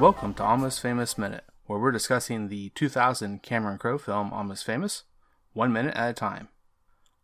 Welcome 0.00 0.34
to 0.34 0.44
Almost 0.44 0.80
Famous 0.80 1.18
Minute, 1.18 1.42
where 1.66 1.80
we're 1.80 1.90
discussing 1.90 2.46
the 2.48 2.68
2000 2.76 3.42
Cameron 3.42 3.78
Crowe 3.78 3.98
film 3.98 4.32
Almost 4.32 4.64
Famous, 4.64 5.02
one 5.54 5.72
minute 5.72 5.96
at 5.96 6.10
a 6.10 6.12
time. 6.12 6.48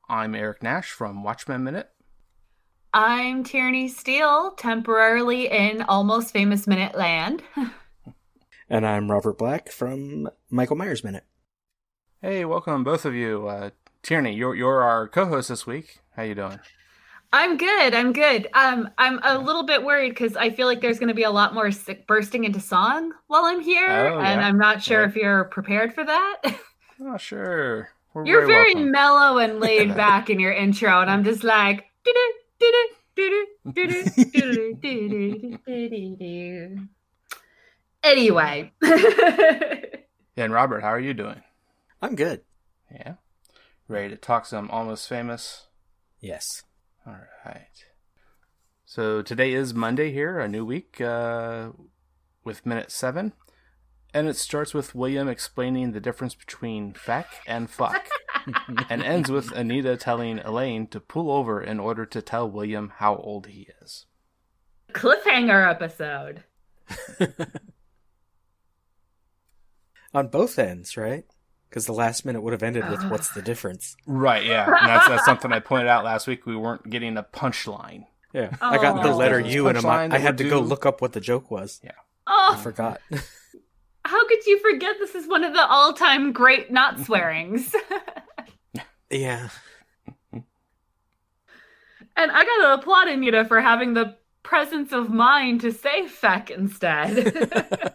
I'm 0.08 0.34
Eric 0.34 0.61
Nash 0.61 0.91
from 0.91 1.22
Watchmen 1.22 1.62
Minute. 1.62 1.91
I'm 2.92 3.45
Tierney 3.45 3.86
Steele, 3.86 4.50
temporarily 4.56 5.48
in 5.48 5.83
Almost 5.83 6.33
Famous 6.33 6.67
Minute 6.67 6.97
Land. 6.97 7.42
And 8.69 8.86
I'm 8.86 9.11
Robert 9.11 9.36
Black 9.36 9.70
from 9.70 10.28
Michael 10.50 10.77
Myers 10.77 11.05
Minute. 11.05 11.25
Hey, 12.22 12.47
welcome 12.47 12.83
both 12.83 13.05
of 13.05 13.14
you. 13.14 13.47
Uh, 13.47 13.70
Tierney, 14.02 14.34
you're 14.34 14.55
you're 14.55 14.83
our 14.83 15.06
co-host 15.06 15.50
this 15.50 15.67
week. 15.67 16.00
How 16.17 16.22
you 16.22 16.34
doing? 16.34 16.58
I'm 17.36 17.56
good. 17.56 17.94
I'm 17.94 18.12
good. 18.12 18.48
Um, 18.54 18.90
I'm 18.96 19.18
a 19.24 19.36
little 19.38 19.64
bit 19.64 19.82
worried 19.84 20.10
because 20.10 20.36
I 20.36 20.50
feel 20.50 20.68
like 20.68 20.80
there's 20.80 21.00
going 21.00 21.08
to 21.08 21.14
be 21.14 21.24
a 21.24 21.30
lot 21.32 21.52
more 21.52 21.72
sick 21.72 22.06
bursting 22.06 22.44
into 22.44 22.60
song 22.60 23.12
while 23.27 23.44
I'm 23.44 23.60
here, 23.60 23.88
Oh, 23.90 24.20
and. 24.20 24.40
I'm 24.40 24.56
not 24.56 24.80
sure 24.84 25.02
Yeah. 25.02 25.08
if 25.08 25.16
you're 25.16 25.44
prepared 25.46 25.94
for 25.94 26.05
that. 26.05 26.42
Oh, 27.02 27.16
sure. 27.16 27.88
We're 28.14 28.24
you're 28.24 28.46
very 28.46 28.72
welcome. 28.74 28.92
mellow 28.92 29.38
and 29.38 29.58
laid 29.58 29.96
back 29.96 30.30
in 30.30 30.38
your 30.38 30.52
intro, 30.52 31.00
and 31.00 31.10
I'm 31.10 31.24
just 31.24 31.42
like. 31.42 31.86
Anyway. 38.02 38.73
and 40.36 40.52
Robert, 40.52 40.80
how 40.83 40.89
are 40.89 41.00
you 41.00 41.14
doing? 41.14 41.42
I'm 42.02 42.14
good. 42.14 42.42
Yeah. 42.92 43.14
Ready 43.89 44.11
to 44.11 44.17
talk 44.17 44.46
some 44.46 44.70
Almost 44.70 45.08
Famous? 45.08 45.67
Yes. 46.20 46.62
All 47.07 47.17
right. 47.45 47.85
So 48.87 49.20
today 49.20 49.53
is 49.53 49.75
Monday 49.75 50.11
here, 50.13 50.39
a 50.39 50.48
new 50.48 50.65
week 50.65 51.01
uh, 51.01 51.70
with 52.45 52.65
minute 52.65 52.91
seven. 52.91 53.35
And 54.15 54.29
it 54.29 54.37
starts 54.37 54.73
with 54.73 54.95
William 54.95 55.29
explaining 55.29 55.92
the 55.92 56.01
difference 56.01 56.35
between 56.35 56.95
feck 56.95 57.27
and 57.47 57.69
fuck, 57.69 58.09
and 58.89 59.03
ends 59.03 59.31
with 59.31 59.51
Anita 59.53 59.97
telling 59.97 60.39
Elaine 60.39 60.87
to 60.89 61.01
pull 61.01 61.31
over 61.31 61.61
in 61.61 61.81
order 61.81 62.07
to 62.07 62.23
tell 62.23 62.48
William 62.48 62.92
how 62.97 63.17
old 63.17 63.48
he 63.48 63.69
is. 63.83 64.07
cliffhanger 64.92 65.69
episode. 65.69 66.45
On 70.15 70.29
both 70.29 70.59
ends, 70.61 70.97
right? 70.97 71.25
Because 71.74 71.86
the 71.86 71.92
last 71.92 72.24
minute 72.24 72.40
would 72.40 72.52
have 72.52 72.62
ended 72.62 72.89
with 72.89 73.02
"What's 73.11 73.30
the 73.35 73.42
difference?" 73.42 73.96
Right, 74.07 74.45
yeah. 74.45 74.64
And 74.64 74.89
that's, 74.89 75.08
that's 75.08 75.24
something 75.24 75.52
I 75.52 75.58
pointed 75.58 75.89
out 75.89 76.05
last 76.05 76.29
week. 76.29 76.46
We 76.46 76.55
weren't 76.55 76.89
getting 76.89 77.17
a 77.17 77.24
punchline. 77.24 78.07
Yeah, 78.33 78.51
oh. 78.62 78.70
I 78.70 78.77
got 78.77 79.02
the 79.02 79.08
Oh. 79.11 79.17
letter 79.17 79.42
There's 79.42 79.52
a 79.52 79.57
U, 79.57 79.67
and 79.67 79.79
I'm, 79.79 80.12
I 80.12 80.18
had 80.18 80.39
to 80.39 80.45
would 80.45 80.51
go 80.51 80.61
look 80.61 80.86
up 80.86 81.02
what 81.02 81.14
the 81.14 81.20
joke 81.20 81.51
was. 81.51 81.80
Yeah. 81.83 81.90
Oh, 82.29 82.55
I 82.57 82.62
forgot. 82.62 83.01
how 84.05 84.29
could 84.29 84.46
you 84.46 84.61
forget 84.61 84.95
this 85.01 85.17
is 85.17 85.27
one 85.27 85.42
of 85.42 85.52
the 85.52 85.67
all-time 85.67 86.33
great 86.33 86.70
not 86.70 87.01
swearings? 87.07 87.74
yeah, 89.11 89.48
and 90.33 92.30
I 92.30 92.45
gotta 92.45 92.74
applaud 92.74 93.08
Anita 93.08 93.46
for 93.46 93.61
having 93.61 93.95
the 93.95 94.17
presence 94.45 94.92
of 94.92 95.11
mind 95.11 95.62
to 95.62 95.73
say 95.73 96.06
feck 96.06 96.51
instead. 96.51 97.92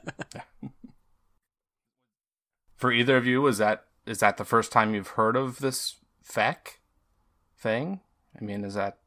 For 2.79 2.93
either 2.93 3.17
of 3.17 3.27
you, 3.27 3.45
is 3.45 3.57
that 3.57 3.83
is 4.05 4.19
that 4.19 4.37
the 4.37 4.45
first 4.45 4.71
time 4.71 4.95
you've 4.95 5.09
heard 5.09 5.35
of 5.35 5.59
this 5.59 5.97
feck 6.23 6.79
thing? 7.57 7.99
I 8.39 8.43
mean, 8.43 8.63
is 8.63 8.73
that 8.75 8.97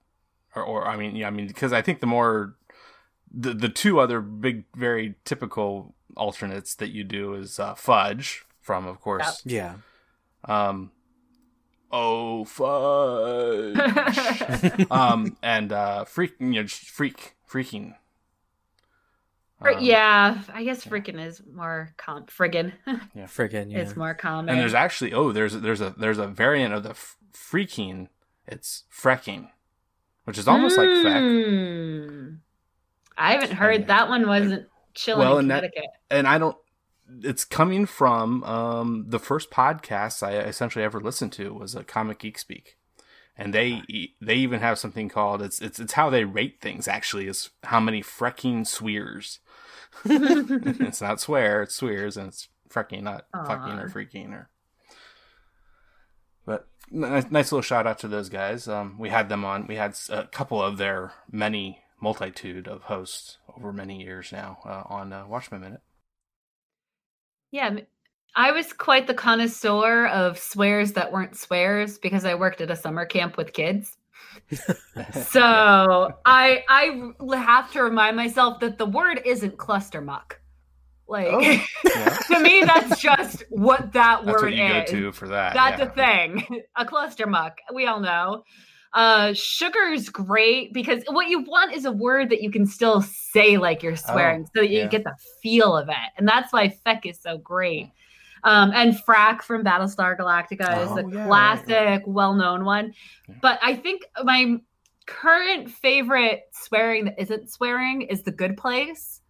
or, 0.54 0.62
or 0.62 0.86
I 0.86 0.96
mean, 0.96 1.16
yeah, 1.16 1.26
I 1.26 1.30
mean, 1.30 1.46
because 1.46 1.72
I 1.72 1.82
think 1.82 2.00
the 2.00 2.06
more 2.06 2.54
the 3.32 3.54
the 3.54 3.70
two 3.70 3.98
other 3.98 4.20
big, 4.20 4.64
very 4.76 5.14
typical 5.24 5.94
alternates 6.16 6.74
that 6.74 6.90
you 6.90 7.02
do 7.02 7.32
is 7.34 7.58
uh, 7.58 7.74
fudge 7.74 8.44
from, 8.60 8.86
of 8.86 9.00
course, 9.00 9.42
yeah. 9.46 9.76
um, 10.44 10.90
oh 11.90 12.44
fudge, 12.44 13.78
um, 14.90 15.36
and 15.42 15.72
uh, 15.72 16.04
freak, 16.04 16.34
you 16.38 16.62
know, 16.62 16.66
freak, 16.66 17.34
freaking. 17.50 17.94
Or- 19.64 19.74
Um, 19.74 19.82
yeah, 19.82 20.42
I 20.52 20.64
guess 20.64 20.84
freaking 20.84 21.24
is 21.24 21.42
more 21.52 21.92
com 21.96 22.26
friggin' 22.26 22.72
yeah, 22.86 23.24
Friggin' 23.26 23.70
yeah. 23.70 23.80
is 23.80 23.96
more 23.96 24.14
common. 24.14 24.48
And 24.50 24.60
there's 24.60 24.74
actually 24.74 25.12
oh 25.12 25.32
there's 25.32 25.54
there's 25.54 25.80
a 25.80 25.90
there's 25.96 26.18
a 26.18 26.26
variant 26.26 26.74
of 26.74 26.82
the 26.82 26.90
f- 26.90 27.16
freaking. 27.32 28.08
It's 28.46 28.84
frecking, 28.88 29.50
which 30.24 30.36
is 30.38 30.48
almost 30.48 30.76
like 30.76 30.88
feck. 30.88 31.22
Mm. 31.22 32.38
I 33.16 33.32
haven't 33.34 33.52
heard 33.52 33.80
yeah. 33.82 33.86
that 33.86 34.08
one 34.08 34.26
wasn't 34.26 34.66
chilling 34.94 35.20
Well, 35.20 35.38
in 35.38 35.50
and 35.50 35.62
that- 35.64 35.72
And 36.10 36.26
I 36.26 36.38
don't. 36.38 36.56
It's 37.22 37.44
coming 37.44 37.84
from 37.86 38.42
um, 38.44 39.04
the 39.08 39.18
first 39.18 39.50
podcast 39.50 40.22
I 40.26 40.38
essentially 40.38 40.84
ever 40.84 40.98
listened 40.98 41.32
to 41.34 41.52
was 41.52 41.74
a 41.74 41.84
Comic 41.84 42.20
Geek 42.20 42.38
Speak, 42.38 42.76
and 43.36 43.52
they 43.52 43.82
they 44.20 44.34
even 44.36 44.60
have 44.60 44.78
something 44.78 45.08
called 45.10 45.42
it's 45.42 45.60
it's 45.60 45.78
it's 45.78 45.92
how 45.92 46.08
they 46.08 46.24
rate 46.24 46.60
things 46.62 46.88
actually 46.88 47.26
is 47.28 47.50
how 47.64 47.80
many 47.80 48.00
frecking 48.02 48.64
swears. 48.64 49.40
It's 50.04 51.00
not 51.00 51.20
swear, 51.20 51.62
it's 51.62 51.76
swears, 51.76 52.16
and 52.16 52.28
it's 52.28 52.48
frecking, 52.68 53.04
not 53.04 53.26
fucking 53.32 53.78
or 53.78 53.88
freaking 53.88 54.32
or. 54.32 54.48
But 56.44 56.66
nice, 56.90 57.30
nice 57.30 57.52
little 57.52 57.62
shout 57.62 57.86
out 57.86 57.98
to 58.00 58.08
those 58.08 58.28
guys. 58.28 58.66
Um, 58.68 58.96
we 58.98 59.10
had 59.10 59.28
them 59.28 59.44
on. 59.44 59.66
We 59.66 59.76
had 59.76 59.96
a 60.10 60.26
couple 60.26 60.62
of 60.62 60.78
their 60.78 61.12
many 61.30 61.80
multitude 62.00 62.66
of 62.66 62.82
hosts 62.82 63.38
over 63.56 63.72
many 63.72 64.02
years 64.02 64.32
now 64.32 64.58
uh, 64.64 64.82
on 64.86 65.12
uh, 65.12 65.24
Watchmen 65.26 65.60
Minute. 65.60 65.80
Yeah, 67.52 67.76
I 68.34 68.52
was 68.52 68.72
quite 68.72 69.06
the 69.06 69.14
connoisseur 69.14 70.06
of 70.06 70.38
swears 70.38 70.92
that 70.92 71.12
weren't 71.12 71.36
swears 71.36 71.98
because 71.98 72.24
I 72.24 72.34
worked 72.34 72.60
at 72.60 72.70
a 72.70 72.76
summer 72.76 73.04
camp 73.04 73.36
with 73.36 73.52
kids. 73.52 73.96
so 75.26 76.12
I 76.24 76.64
I 76.68 77.36
have 77.36 77.70
to 77.72 77.82
remind 77.82 78.16
myself 78.16 78.60
that 78.60 78.78
the 78.78 78.86
word 78.86 79.20
isn't 79.24 79.56
cluster 79.58 80.00
muck. 80.00 80.40
Like 81.08 81.28
Oh, 81.30 81.40
yeah. 81.40 81.64
to 82.28 82.40
me, 82.40 82.62
that's 82.64 83.00
just 83.00 83.44
what 83.50 83.92
that 83.92 84.24
That's 84.24 84.26
word 84.26 84.42
what 84.50 84.54
you 84.54 84.68
go 84.68 84.78
is. 84.80 84.90
to 84.90 85.12
for 85.12 85.28
that. 85.28 85.52
That's 85.54 85.78
yeah. 85.80 85.86
a 85.86 85.90
thing. 85.90 86.62
A 86.76 86.84
cluster 86.86 87.26
muck. 87.26 87.58
We 87.74 87.86
all 87.86 88.00
know. 88.00 88.44
Uh 88.94 89.32
sugar's 89.34 90.08
great 90.10 90.72
because 90.74 91.02
what 91.08 91.28
you 91.28 91.40
want 91.40 91.72
is 91.74 91.86
a 91.86 91.92
word 91.92 92.28
that 92.30 92.42
you 92.42 92.50
can 92.50 92.66
still 92.66 93.00
say 93.02 93.56
like 93.56 93.82
you're 93.82 93.96
swearing 93.96 94.42
Oh, 94.44 94.50
so 94.54 94.60
that 94.62 94.70
you 94.70 94.80
yeah. 94.80 94.86
get 94.86 95.04
the 95.04 95.14
feel 95.42 95.76
of 95.76 95.88
it. 95.88 95.96
And 96.18 96.28
that's 96.28 96.52
why 96.52 96.68
feck 96.68 97.06
is 97.06 97.18
so 97.20 97.38
great. 97.38 97.90
Um, 98.44 98.72
and 98.74 98.94
Frak 99.06 99.42
from 99.42 99.62
Battlestar 99.64 100.18
Galactica 100.18 100.82
is 100.82 100.90
Oh, 100.90 100.96
a 100.98 101.02
yeah, 101.02 101.02
right, 101.02 101.14
right. 101.14 101.26
classic, 101.26 102.02
well-known 102.06 102.64
one. 102.64 102.92
But 103.40 103.58
I 103.62 103.76
think 103.76 104.02
my 104.24 104.56
current 105.06 105.70
favorite 105.70 106.42
swearing 106.52 107.04
that 107.06 107.20
isn't 107.20 107.50
swearing 107.50 108.02
is 108.02 108.22
The 108.22 108.32
Good 108.32 108.56
Place. 108.56 109.20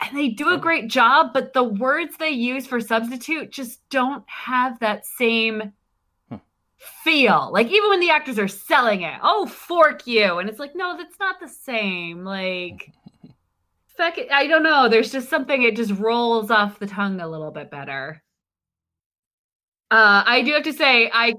And 0.00 0.18
they 0.18 0.30
do 0.30 0.50
a 0.50 0.58
great 0.58 0.88
job, 0.88 1.32
but 1.32 1.52
the 1.52 1.62
words 1.64 2.16
they 2.16 2.30
use 2.30 2.66
for 2.66 2.80
substitute 2.80 3.52
just 3.52 3.88
don't 3.88 4.24
have 4.28 4.78
that 4.80 5.06
same 5.06 5.72
Hmm. 6.28 6.36
feel. 6.76 7.50
Like 7.52 7.68
even 7.68 7.88
when 7.88 8.00
the 8.00 8.10
actors 8.10 8.38
are 8.38 8.48
selling 8.48 9.02
it, 9.02 9.18
oh 9.22 9.46
fork 9.46 10.06
you, 10.06 10.38
and 10.40 10.48
it's 10.48 10.58
like 10.58 10.74
no, 10.74 10.96
that's 10.96 11.18
not 11.20 11.38
the 11.40 11.48
same. 11.48 12.24
Like, 12.24 12.90
it, 13.98 14.30
I 14.30 14.46
don't 14.46 14.62
know. 14.62 14.88
There's 14.88 15.12
just 15.12 15.28
something 15.28 15.62
it 15.62 15.76
just 15.76 15.92
rolls 15.92 16.50
off 16.50 16.78
the 16.78 16.86
tongue 16.86 17.20
a 17.20 17.28
little 17.28 17.50
bit 17.50 17.70
better. 17.70 18.22
Uh, 19.90 20.24
I 20.26 20.42
do 20.42 20.52
have 20.52 20.64
to 20.64 20.72
say, 20.72 21.10
I 21.12 21.34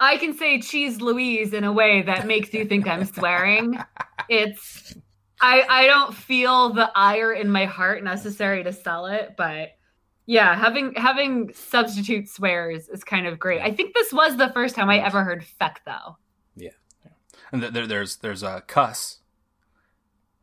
I 0.00 0.16
can 0.16 0.36
say 0.36 0.60
cheese 0.60 1.00
Louise 1.00 1.52
in 1.52 1.64
a 1.64 1.72
way 1.72 2.02
that 2.02 2.26
makes 2.26 2.52
you 2.52 2.64
think 2.64 2.88
I'm 2.88 3.04
swearing. 3.04 3.78
It's 4.28 4.94
I 5.40 5.64
I 5.68 5.86
don't 5.86 6.14
feel 6.14 6.70
the 6.70 6.90
ire 6.94 7.32
in 7.32 7.50
my 7.50 7.66
heart 7.66 8.02
necessary 8.02 8.64
to 8.64 8.72
sell 8.72 9.06
it, 9.06 9.34
but 9.36 9.70
yeah, 10.26 10.56
having 10.56 10.94
having 10.94 11.52
substitute 11.54 12.28
swears 12.28 12.88
is 12.88 13.04
kind 13.04 13.26
of 13.26 13.38
great. 13.38 13.60
I 13.60 13.70
think 13.70 13.94
this 13.94 14.12
was 14.12 14.36
the 14.36 14.50
first 14.50 14.74
time 14.74 14.88
I 14.88 14.98
ever 14.98 15.22
heard 15.22 15.44
feck 15.44 15.82
though. 15.84 16.16
Yeah. 16.56 16.70
And 17.52 17.60
th- 17.60 17.72
there, 17.72 17.86
there's 17.86 18.16
there's 18.16 18.42
a 18.42 18.62
cuss 18.66 19.20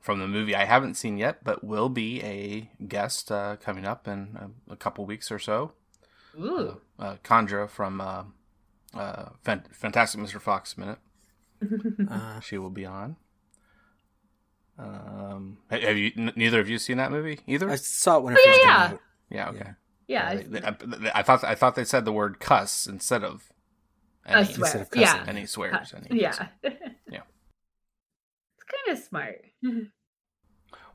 from 0.02 0.20
the 0.20 0.28
movie 0.28 0.56
I 0.56 0.66
haven't 0.66 0.96
seen 0.96 1.18
yet, 1.18 1.44
but 1.44 1.64
will 1.64 1.88
be 1.90 2.22
a 2.24 2.70
guest 2.86 3.32
uh, 3.32 3.56
coming 3.58 3.86
up 3.86 4.08
in 4.08 4.38
a, 4.70 4.74
a 4.74 4.76
couple 4.76 5.06
weeks 5.06 5.32
or 5.32 5.40
so. 5.40 5.72
Ooh. 6.38 6.82
Uh, 7.00 7.16
Condra 7.24 7.70
from 7.70 8.02
uh, 8.02 8.24
uh, 8.94 9.30
Fan- 9.44 9.66
Fantastic 9.72 10.20
Mr. 10.20 10.42
Fox 10.42 10.78
Minute. 10.78 11.00
Uh, 12.10 12.40
She 12.40 12.58
will 12.58 12.72
be 12.72 12.86
on. 12.86 13.16
Um, 14.80 15.58
have 15.70 15.98
you? 15.98 16.12
N- 16.18 16.34
neither 16.36 16.60
of 16.60 16.68
you 16.68 16.80
seen 16.80 16.98
that 16.98 17.12
movie 17.12 17.40
either? 17.46 17.70
I 17.70 17.76
saw 17.76 18.18
it 18.18 18.24
when 18.24 18.34
it 18.34 18.40
Oh, 18.42 18.46
yeah, 18.46 18.52
first 18.54 18.62
yeah. 18.64 18.88
came 18.88 18.94
out. 18.96 19.00
yeah. 19.30 19.50
Okay. 19.50 19.72
Yeah, 20.08 20.28
Uh, 20.28 20.34
it's- 20.34 20.48
they- 21.00 21.12
I, 21.12 21.20
I 21.20 21.24
thought 21.24 21.44
I 21.44 21.56
thought 21.56 21.76
they 21.76 21.84
said 21.86 22.06
the 22.06 22.12
word 22.14 22.40
cuss 22.40 22.88
instead 22.88 23.24
of 23.24 23.52
any, 24.26 24.46
swear. 24.46 24.66
Instead 24.72 24.82
of 24.82 24.88
Yeah. 24.96 25.24
any 25.28 25.46
swears. 25.46 25.94
Any, 25.96 26.20
Yeah. 26.22 26.48
Yeah. 27.12 27.22
It's 28.72 28.86
kind 28.86 28.98
of 28.98 29.04
smart. 29.04 29.46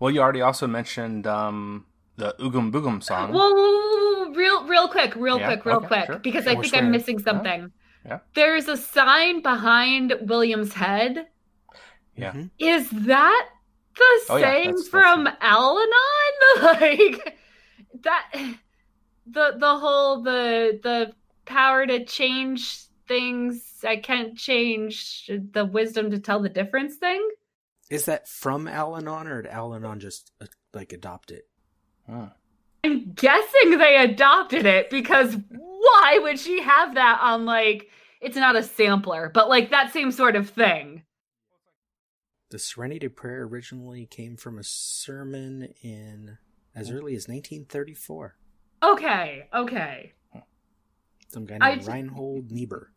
Well, 0.01 0.11
you 0.11 0.21
already 0.21 0.41
also 0.43 0.67
mentioned 0.67 1.27
um, 1.27 1.87
the 2.17 2.35
Oogum 2.39 2.71
Boogum 2.73 3.03
song. 3.03 3.33
Whoa, 3.33 3.51
whoa, 3.51 3.55
whoa, 3.55 4.25
whoa, 4.27 4.33
real, 4.33 4.67
real 4.67 4.89
quick, 4.89 5.15
real 5.17 5.39
Yeah, 5.39 5.47
quick, 5.57 5.65
real 5.65 5.77
okay, 5.77 5.87
quick, 5.87 6.07
sure. 6.07 6.19
because 6.19 6.45
Yeah, 6.45 6.53
I 6.53 6.55
we're 6.55 6.63
think 6.63 6.77
I'm 6.77 6.91
missing 6.91 7.19
something. 7.19 7.73
Yeah. 8.05 8.19
There's 8.35 8.69
a 8.69 8.77
sign 8.77 9.43
behind 9.43 10.15
William's 10.23 10.73
head. 10.75 11.27
yeah. 12.15 12.33
Mhm. 12.33 12.51
Is 12.59 12.89
that 12.91 13.49
the 13.97 14.05
Oh, 14.31 14.37
yeah, 14.37 14.45
saying 14.51 14.65
that's- 14.67 14.75
that's 14.77 14.89
from 14.89 15.29
Al-Anon? 15.41 15.93
like 16.81 17.39
that 18.03 18.31
the 19.27 19.55
the 19.59 19.77
whole 19.79 20.23
the 20.23 20.79
the 20.83 21.13
power 21.47 21.87
to 21.87 22.05
change 22.05 22.85
things. 23.09 23.83
I 23.85 23.97
can't 23.97 24.37
change 24.37 25.27
the 25.53 25.65
wisdom 25.65 26.11
to 26.11 26.19
tell 26.19 26.41
the 26.41 26.49
difference 26.49 26.97
thing. 26.97 27.27
Is 27.91 28.07
that 28.07 28.29
from 28.29 28.67
Al-Anon 28.67 29.29
or 29.29 29.43
did 29.43 29.51
Al-Anon 29.51 30.01
just 30.01 30.33
uh, 30.41 30.47
like 30.75 30.93
adopt 30.93 31.31
it? 31.31 31.45
Hmm. 32.09 32.25
I'm 32.85 33.13
guessing 33.15 33.79
they 33.79 33.97
adopted 33.97 34.67
it 34.67 34.91
because 34.91 35.37
why 35.49 36.19
would 36.23 36.39
she 36.39 36.61
have 36.63 36.95
that 36.95 37.19
on 37.23 37.45
like 37.45 37.89
it's 38.21 38.37
not 38.37 38.57
a 38.57 38.63
sampler, 38.63 39.31
but 39.33 39.49
like 39.49 39.71
that 39.71 39.93
same 39.93 40.11
sort 40.11 40.37
of 40.37 40.49
thing. 40.51 41.03
The 42.51 42.59
Serenity 42.59 43.09
Prayer 43.09 43.43
originally 43.43 44.07
came 44.07 44.37
from 44.37 44.59
a 44.59 44.63
sermon 44.65 45.75
in 45.83 46.39
as 46.75 46.91
early 46.91 47.15
as 47.17 47.27
1934. 47.29 48.37
Okay, 48.85 49.49
okay. 49.53 50.13
Some 51.29 51.45
guy 51.45 51.59
named 51.59 51.81
just- 51.81 51.91
Reinhold 51.91 52.51
Niebuhr. 52.53 52.93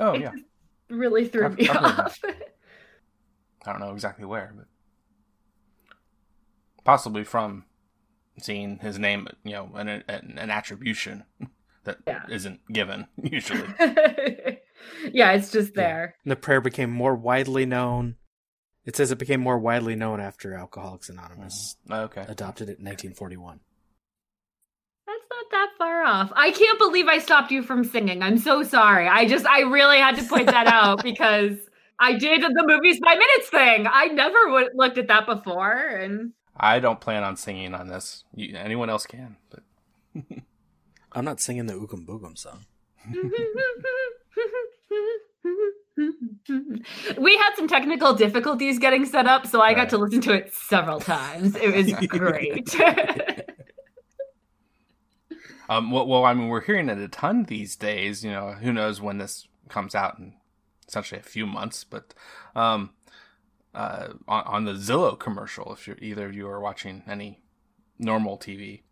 Oh 0.00 0.12
It 0.14 0.22
yeah. 0.22 0.32
really 0.90 1.28
threw 1.28 1.46
I've- 1.46 1.54
me 1.62 1.68
I've 1.68 1.76
off. 2.00 2.20
I 3.66 3.72
don't 3.72 3.80
know 3.80 3.92
exactly 3.92 4.24
where, 4.24 4.52
but 4.56 4.66
possibly 6.84 7.24
from 7.24 7.64
seeing 8.40 8.78
his 8.78 8.98
name, 8.98 9.28
you 9.44 9.52
know, 9.52 9.70
an 9.74 9.88
an, 9.88 10.38
an 10.38 10.50
attribution 10.50 11.24
that 11.84 11.98
Yeah. 12.06 12.22
not 12.28 12.58
given 12.72 13.06
usually. 13.22 13.68
yeah, 15.12 15.32
it's 15.32 15.50
just 15.50 15.74
there. 15.74 16.16
And 16.24 16.30
the 16.32 16.36
prayer 16.36 16.60
became 16.60 16.90
more 16.90 17.14
widely 17.14 17.66
known. 17.66 18.16
It 18.84 18.94
says 18.94 19.10
it 19.10 19.18
became 19.18 19.40
more 19.40 19.58
widely 19.58 19.96
known 19.96 20.20
after 20.20 20.54
Alcoholics 20.54 21.08
Anonymous 21.08 21.76
mm-hmm. 21.84 21.92
oh, 21.92 22.02
Okay. 22.04 22.24
adopted 22.28 22.68
it 22.68 22.78
in 22.78 22.84
1941. 22.84 23.60
That's 25.06 25.18
not 25.30 25.44
that 25.50 25.68
far 25.78 26.04
off. 26.04 26.32
I 26.36 26.50
can't 26.52 26.78
believe 26.78 27.06
I 27.08 27.18
stopped 27.18 27.50
you 27.50 27.62
from 27.62 27.84
singing. 27.84 28.22
I'm 28.22 28.38
so 28.38 28.62
sorry. 28.62 29.08
I 29.08 29.26
just, 29.26 29.46
I 29.46 29.60
really 29.62 29.98
had 29.98 30.16
to 30.16 30.22
point 30.24 30.46
that 30.46 30.66
out 30.68 31.02
because 31.02 31.56
I 31.98 32.14
did 32.14 32.42
the 32.42 32.64
movies 32.66 33.00
by 33.00 33.14
minutes 33.14 33.48
thing. 33.48 33.86
I 33.90 34.06
never 34.06 34.50
would 34.50 34.70
looked 34.74 34.98
at 34.98 35.08
that 35.08 35.26
before, 35.26 35.72
and 35.72 36.32
I 36.56 36.78
don't 36.78 37.00
plan 37.00 37.22
on 37.22 37.36
singing 37.36 37.74
on 37.74 37.88
this. 37.88 38.24
You, 38.34 38.56
anyone 38.56 38.90
else 38.90 39.06
can, 39.06 39.36
but 39.50 39.62
I'm 41.12 41.24
not 41.24 41.40
singing 41.40 41.66
the 41.66 41.74
Oogum 41.74 42.06
Boogum 42.06 42.36
song. 42.36 42.66
we 47.18 47.36
had 47.36 47.54
some 47.54 47.68
technical 47.68 48.14
difficulties 48.14 48.78
getting 48.78 49.06
set 49.06 49.26
up, 49.26 49.46
so 49.46 49.60
I 49.60 49.74
got 49.74 49.88
to 49.90 49.98
listen 49.98 50.20
to 50.22 50.32
it 50.32 50.52
several 50.52 51.00
times. 51.00 51.56
It 51.56 51.74
was 51.74 51.92
great. 52.08 52.74
um, 55.68 55.90
well, 55.90 56.06
well, 56.06 56.24
I 56.24 56.34
mean, 56.34 56.48
we're 56.48 56.60
hearing 56.60 56.88
it 56.88 56.98
a 56.98 57.08
ton 57.08 57.44
these 57.44 57.76
days. 57.76 58.24
You 58.24 58.32
know, 58.32 58.52
who 58.52 58.72
knows 58.72 59.00
when 59.00 59.18
this 59.18 59.46
comes 59.68 59.94
out 59.94 60.18
in 60.86 60.90
essentially 60.90 61.20
a 61.20 61.24
few 61.24 61.46
months, 61.46 61.84
but 61.84 62.14
um, 62.54 62.90
uh, 63.74 64.08
on, 64.28 64.42
on 64.44 64.64
the 64.64 64.72
Zillow 64.72 65.18
commercial, 65.18 65.72
if 65.72 65.86
you're, 65.86 65.98
either 66.00 66.26
of 66.26 66.34
you 66.34 66.48
are 66.48 66.60
watching 66.60 67.02
any 67.08 67.42
normal 67.98 68.38
TV, 68.38 68.82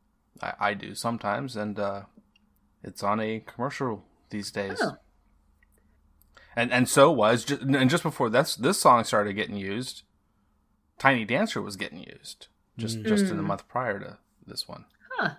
I, 0.42 0.52
I 0.60 0.74
do 0.74 0.94
sometimes, 0.94 1.56
and 1.56 1.78
uh, 1.78 2.02
it's 2.82 3.02
on 3.02 3.20
a 3.20 3.40
commercial 3.40 4.04
these 4.30 4.50
days. 4.50 4.78
Oh. 4.82 4.96
And 6.56 6.72
and 6.72 6.88
so 6.88 7.10
was 7.10 7.44
just, 7.44 7.62
and 7.62 7.90
just 7.90 8.04
before 8.04 8.30
this 8.30 8.54
this 8.54 8.80
song 8.80 9.02
started 9.02 9.32
getting 9.34 9.56
used, 9.56 10.02
Tiny 11.00 11.24
Dancer 11.24 11.60
was 11.60 11.74
getting 11.76 11.98
used 11.98 12.46
just 12.78 13.02
just 13.02 13.24
in 13.24 13.36
the 13.36 13.42
Mm. 13.42 13.46
month 13.46 13.68
prior 13.68 13.98
to 13.98 14.18
this 14.46 14.68
one. 14.68 14.84
Huh. 15.16 15.30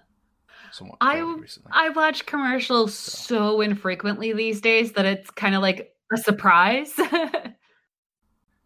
Somewhat 0.71 0.97
I 0.99 1.15
fairly 1.15 1.39
recently. 1.39 1.71
I 1.73 1.89
watch 1.89 2.25
commercials 2.25 2.93
so 2.93 3.61
infrequently 3.61 4.33
these 4.33 4.59
days 4.59 4.91
that 4.93 5.05
it's 5.05 5.29
kind 5.31 5.55
of 5.55 5.61
like 5.61 5.94
a 6.15 6.23
surprise. 6.23 6.93
yeah, 6.97 7.53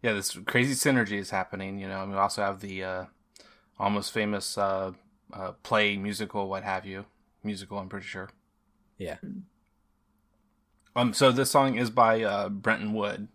this 0.02 0.36
crazy 0.46 0.74
synergy 0.74 1.18
is 1.18 1.30
happening. 1.30 1.78
You 1.78 1.88
know, 1.88 2.02
and 2.02 2.12
we 2.12 2.18
also 2.18 2.42
have 2.42 2.60
the 2.60 2.82
uh, 2.84 3.04
almost 3.78 4.12
famous 4.12 4.56
uh, 4.58 4.92
uh, 5.32 5.52
play 5.62 5.96
musical, 5.96 6.48
what 6.48 6.64
have 6.64 6.86
you, 6.86 7.04
musical. 7.44 7.78
I'm 7.78 7.88
pretty 7.88 8.06
sure. 8.06 8.30
Yeah. 8.98 9.16
Um. 10.96 11.12
So 11.12 11.30
this 11.32 11.50
song 11.50 11.76
is 11.76 11.90
by 11.90 12.22
uh, 12.22 12.48
Brenton 12.48 12.92
Wood. 12.94 13.28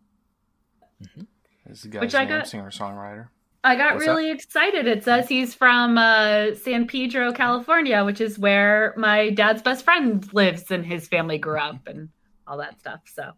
Mhm. 1.02 1.28
Is 1.70 1.82
the 1.84 1.88
guy's 1.90 2.02
Which 2.02 2.16
I 2.16 2.20
name, 2.26 2.30
got- 2.40 2.48
singer 2.48 2.70
songwriter. 2.72 3.28
I 3.64 3.76
got 3.76 3.96
What's 3.96 4.06
that? 4.06 4.12
really 4.12 4.30
excited. 4.30 4.86
It 4.86 5.04
says 5.04 5.28
he's 5.28 5.56
from 5.56 5.98
uh, 5.98 6.54
San 6.54 6.86
Pedro, 6.86 7.34
California, 7.34 8.06
which 8.06 8.22
is 8.22 8.38
where 8.38 8.94
my 8.96 9.32
dad's 9.32 9.64
best 9.64 9.84
friend 9.84 10.24
lives 10.36 10.70
and 10.70 10.86
his 10.86 11.08
family 11.08 11.40
grew 11.40 11.58
up 11.58 11.88
and 11.88 12.10
all 12.46 12.60
that 12.60 12.80
stuff. 12.80 13.00
So 13.12 13.32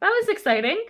that 0.00 0.08
was 0.08 0.28
exciting. 0.28 0.82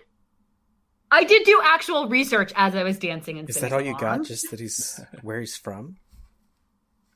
I 1.11 1.25
did 1.25 1.45
do 1.45 1.61
actual 1.65 2.09
research 2.09 2.53
as 2.55 2.75
I 2.75 2.83
was 2.83 2.99
dancing 2.99 3.38
and 3.38 3.49
Is 3.49 3.57
that 3.61 3.73
all 3.73 3.81
you 3.81 3.91
along. 3.93 4.00
got? 4.00 4.25
Just 4.25 4.50
that 4.50 4.61
he's 4.61 5.00
where 5.23 5.41
he's 5.41 5.57
from? 5.57 5.97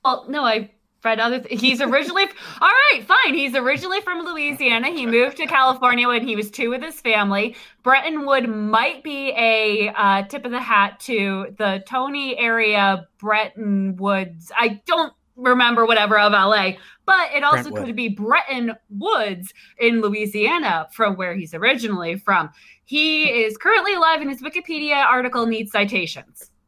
Well, 0.04 0.24
no, 0.28 0.42
I 0.44 0.70
read 1.04 1.20
other. 1.20 1.40
Th- 1.40 1.60
he's 1.60 1.80
originally 1.82 2.24
all 2.60 2.70
right. 2.92 3.04
Fine. 3.04 3.34
He's 3.34 3.54
originally 3.54 4.00
from 4.00 4.24
Louisiana. 4.24 4.88
He 4.90 5.04
moved 5.04 5.36
to 5.38 5.46
California 5.46 6.08
when 6.08 6.26
he 6.26 6.36
was 6.36 6.50
two 6.50 6.70
with 6.70 6.82
his 6.82 7.00
family. 7.00 7.54
Brenton 7.82 8.24
Wood 8.24 8.48
might 8.48 9.02
be 9.04 9.30
a 9.36 9.92
uh, 9.94 10.22
tip 10.22 10.44
of 10.46 10.52
the 10.52 10.60
hat 10.60 11.00
to 11.00 11.54
the 11.58 11.82
Tony 11.86 12.38
area 12.38 13.06
Bretton 13.18 13.96
Woods. 13.96 14.50
I 14.56 14.80
don't 14.86 15.12
remember 15.42 15.86
whatever 15.86 16.18
of 16.18 16.32
LA, 16.32 16.72
but 17.04 17.32
it 17.34 17.42
also 17.42 17.64
Brentwood. 17.64 17.86
could 17.86 17.96
be 17.96 18.08
Bretton 18.08 18.74
Woods 18.90 19.52
in 19.78 20.00
Louisiana 20.00 20.88
from 20.92 21.16
where 21.16 21.34
he's 21.34 21.54
originally 21.54 22.16
from. 22.16 22.50
He 22.84 23.24
is 23.24 23.56
currently 23.56 23.94
alive, 23.94 24.20
and 24.20 24.30
his 24.30 24.42
Wikipedia 24.42 25.04
article 25.04 25.46
needs 25.46 25.72
citations. 25.72 26.50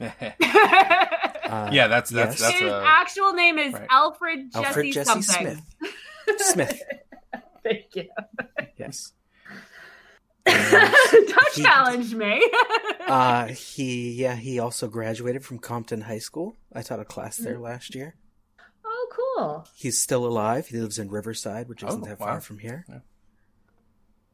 Uh, 1.52 1.68
yeah, 1.70 1.86
that's 1.86 2.08
that's 2.08 2.40
yes. 2.40 2.50
that's 2.50 2.60
His 2.60 2.72
a 2.72 2.82
actual 2.82 3.34
name 3.34 3.58
is 3.58 3.74
right. 3.74 3.86
Alfred 3.90 4.50
Jesse 4.52 4.64
Alfred 4.64 4.92
Jesse 4.94 5.22
something. 5.22 5.62
Smith. 6.24 6.38
Smith. 6.38 6.82
Thank 7.62 7.94
you. 7.94 8.08
Yes. 8.78 9.12
Don't 10.46 11.52
he- 11.54 11.62
challenge 11.62 12.14
me. 12.14 12.42
Uh, 13.04 13.48
he 13.48 14.12
yeah 14.12 14.36
he 14.36 14.58
also 14.58 14.88
graduated 14.88 15.44
from 15.44 15.58
Compton 15.58 16.00
High 16.02 16.20
School. 16.20 16.56
I 16.72 16.80
taught 16.80 17.00
a 17.00 17.04
class 17.04 17.36
there 17.36 17.58
last 17.58 17.94
year. 17.94 18.14
oh, 18.86 19.08
cool. 19.36 19.68
He's 19.74 20.00
still 20.00 20.24
alive. 20.24 20.68
He 20.68 20.78
lives 20.78 20.98
in 20.98 21.10
Riverside, 21.10 21.68
which 21.68 21.82
isn't 21.82 22.02
Oh, 22.04 22.06
that 22.06 22.20
wow. 22.20 22.26
far 22.26 22.40
from 22.40 22.60
here. 22.60 22.86
Yeah. 22.88 23.00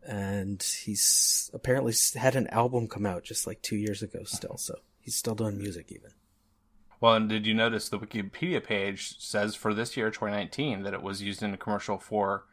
And 0.07 0.63
he's 0.63 1.51
apparently 1.53 1.95
had 2.15 2.37
an 2.37 2.47
album 2.49 2.87
come 2.89 3.05
out 3.05 3.25
just 3.25 3.47
like 3.49 3.63
two 3.63 3.77
years 3.77 4.03
ago. 4.03 4.21
Still, 4.25 4.57
so 4.59 4.77
he's 5.01 5.17
still 5.17 5.35
doing 5.35 5.59
music 5.59 5.91
even. 5.91 6.11
Well, 7.01 7.15
and 7.15 7.29
did 7.29 7.47
you 7.47 7.55
notice 7.55 7.89
the 7.89 7.99
Wikipedia 7.99 8.63
page 8.63 9.19
says 9.19 9.57
for 9.57 9.75
this 9.75 9.97
year, 9.97 10.11
2019, 10.11 10.83
that 10.85 10.95
it 10.95 11.03
was 11.03 11.21
used 11.23 11.43
in 11.43 11.53
a 11.53 11.57
commercial 11.57 11.99
for 11.99 12.45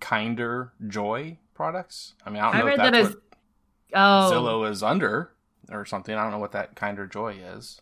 Kinder 0.00 0.72
Joy 0.88 1.38
products? 1.56 2.14
I 2.24 2.30
mean, 2.30 2.42
I 2.42 2.46
don't 2.46 2.54
I 2.54 2.58
know 2.60 2.66
read 2.66 2.72
if 2.74 2.78
that 2.78 2.92
that's 2.92 3.08
as 3.08 3.14
what 3.14 3.22
oh, 3.94 4.30
Zillow 4.32 4.70
is 4.70 4.82
under 4.82 5.32
or 5.70 5.84
something. 5.84 6.14
I 6.14 6.22
don't 6.22 6.30
know 6.32 6.38
what 6.38 6.52
that 6.52 6.76
Kinder 6.76 7.06
Joy 7.06 7.36
is. 7.56 7.80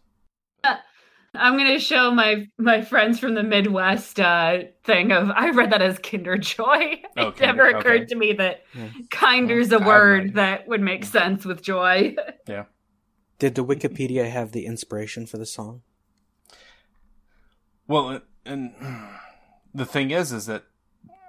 I'm 1.37 1.57
gonna 1.59 1.81
show 1.81 2.12
my 2.12 2.47
my 2.59 2.81
friends 2.83 3.19
from 3.19 3.35
the 3.35 3.43
Midwest 3.43 4.21
uh 4.21 4.59
thing 4.85 5.11
of 5.11 5.31
I 5.31 5.50
read 5.50 5.73
that 5.73 5.83
as 5.83 5.99
Kinder 5.99 6.38
Joy. 6.38 7.02
Oh, 7.16 7.28
it 7.28 7.37
Kinder, 7.37 7.64
never 7.64 7.69
occurred 7.78 8.02
okay. 8.02 8.07
to 8.07 8.14
me 8.16 8.33
that 8.35 8.62
Yeah. 8.75 8.88
kinder's 9.11 9.73
a 9.73 9.78
Well, 9.78 9.88
I 9.88 9.93
word 9.93 10.25
might- 10.26 10.35
that 10.37 10.69
would 10.69 10.81
make 10.81 11.04
sense 11.04 11.45
with 11.45 11.61
joy. 11.62 12.14
Yeah. 12.49 12.64
Did 13.40 13.57
the 13.57 13.64
Wikipedia 13.64 14.31
have 14.31 14.52
the 14.52 14.64
inspiration 14.66 15.26
for 15.26 15.38
the 15.38 15.47
song? 15.47 15.83
Well, 17.88 18.21
and 18.47 18.75
the 19.75 19.85
thing 19.85 20.11
is, 20.12 20.33
is 20.33 20.47
that 20.47 20.64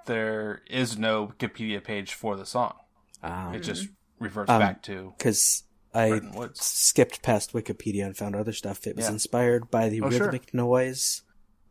there 0.06 0.62
is 0.68 0.98
no 0.98 1.28
Wikipedia 1.28 1.82
page 1.82 2.14
for 2.14 2.36
the 2.36 2.46
song. 2.46 2.74
Ah, 3.22 3.52
It 3.52 3.60
just 3.60 3.88
reverts 4.18 4.50
Um, 4.50 4.60
back 4.60 4.82
to 4.84 5.14
because 5.18 5.64
I 5.94 6.20
Woods. 6.34 6.64
skipped 6.64 7.22
past 7.22 7.52
Wikipedia 7.52 8.04
and 8.06 8.16
found 8.16 8.34
other 8.36 8.52
stuff. 8.52 8.86
It 8.86 8.96
was 8.96 9.06
Yeah. 9.06 9.12
inspired 9.12 9.70
by 9.70 9.88
the 9.88 10.00
Oh, 10.02 10.10
sure. 10.10 10.26
rhythmic 10.30 10.52
noise 10.54 11.22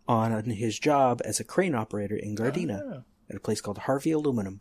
on 0.08 0.44
his 0.46 0.77
job 0.80 1.22
as 1.25 1.39
a 1.39 1.44
crane 1.44 1.74
operator 1.75 2.15
in 2.15 2.36
Gardena 2.36 2.82
Oh. 2.84 3.04
at 3.30 3.36
a 3.36 3.39
place 3.39 3.62
called 3.62 3.80
Harvey 3.80 4.12
Aluminum. 4.12 4.60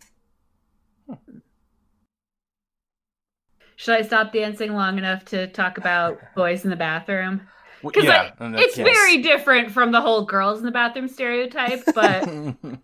Should 3.76 3.94
I 3.96 4.02
stop 4.02 4.32
dancing 4.32 4.72
long 4.74 4.98
enough 4.98 5.24
to 5.26 5.46
talk 5.48 5.78
about 5.78 6.18
boys 6.36 6.64
in 6.64 6.70
the 6.70 6.76
bathroom? 6.76 7.48
Because 7.84 8.04
yeah, 8.04 8.32
it's 8.40 8.76
yes. 8.76 8.86
very 8.86 9.18
different 9.18 9.70
from 9.70 9.92
the 9.92 10.00
whole 10.00 10.24
girls 10.24 10.58
in 10.58 10.64
the 10.64 10.70
bathroom 10.70 11.08
stereotype, 11.08 11.82
but 11.94 12.28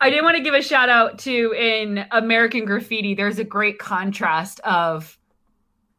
I 0.01 0.11
did 0.11 0.23
want 0.23 0.37
to 0.37 0.43
give 0.43 0.55
a 0.55 0.63
shout 0.63 0.89
out 0.89 1.19
to 1.21 1.53
in 1.53 2.05
American 2.11 2.65
Graffiti. 2.65 3.15
There's 3.15 3.39
a 3.39 3.45
great 3.45 3.79
contrast 3.79 4.61
of 4.61 5.19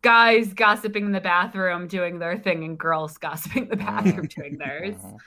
guys 0.02 0.54
gossiping 0.54 1.06
in 1.06 1.12
the 1.12 1.22
bathroom 1.22 1.88
doing 1.88 2.20
their 2.20 2.38
thing 2.38 2.64
and 2.64 2.78
girls 2.78 3.18
gossiping 3.18 3.64
in 3.64 3.70
the 3.70 3.78
bathroom 3.78 4.28
doing 4.36 4.58
theirs. 4.58 4.96
Mhm. 4.96 5.18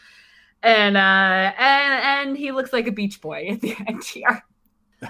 And 0.63 0.97
uh 0.97 1.53
and 1.59 2.29
and 2.29 2.37
he 2.37 2.53
looks 2.53 2.73
like 2.73 2.87
a 2.87 2.93
beach 2.93 3.21
boy 3.21 3.49
at 3.51 3.61
the 3.61 3.77
end 3.87 4.03
here. 4.03 4.43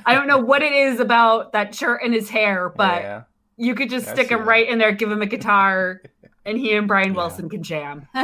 I 0.04 0.14
don't 0.14 0.26
know 0.26 0.38
what 0.38 0.62
it 0.62 0.72
is 0.72 1.00
about 1.00 1.52
that 1.52 1.74
shirt 1.74 2.00
and 2.02 2.12
his 2.12 2.28
hair, 2.28 2.68
but 2.68 3.02
yeah. 3.02 3.22
you 3.56 3.74
could 3.74 3.90
just 3.90 4.08
I 4.08 4.14
stick 4.14 4.30
him 4.30 4.40
that. 4.40 4.46
right 4.46 4.68
in 4.68 4.78
there, 4.78 4.92
give 4.92 5.10
him 5.10 5.22
a 5.22 5.26
guitar, 5.26 6.02
and 6.44 6.58
he 6.58 6.74
and 6.74 6.86
Brian 6.88 7.08
Yeah. 7.08 7.16
Wilson 7.16 7.48
can 7.48 7.62
jam. 7.62 8.08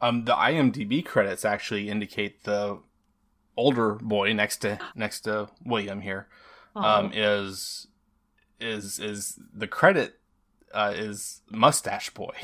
Um, 0.00 0.24
the 0.24 0.32
IMDb 0.32 1.04
credits 1.04 1.44
actually 1.44 1.88
indicate 1.88 2.44
the 2.44 2.78
older 3.56 3.94
boy 3.96 4.32
next 4.32 4.58
to 4.58 4.78
next 4.94 5.22
to 5.22 5.48
William 5.64 6.00
here 6.00 6.28
um, 6.76 7.10
is 7.12 7.88
is 8.60 9.00
is 9.00 9.40
the 9.52 9.66
credit 9.66 10.20
uh, 10.72 10.92
is 10.94 11.40
mustache 11.50 12.10
boy. 12.10 12.34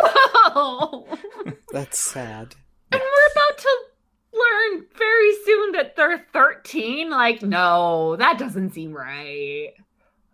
Oh. 0.00 1.08
That's 1.72 1.98
sad. 1.98 2.54
And 2.92 3.00
we're 3.00 3.32
about 3.32 3.58
to 3.58 3.76
learn 4.32 4.86
very 4.96 5.34
soon 5.44 5.72
that 5.72 5.96
they're 5.96 6.24
13. 6.32 7.10
Like, 7.10 7.42
no, 7.42 8.14
that 8.16 8.38
doesn't 8.38 8.70
seem 8.70 8.92
right. 8.92 9.72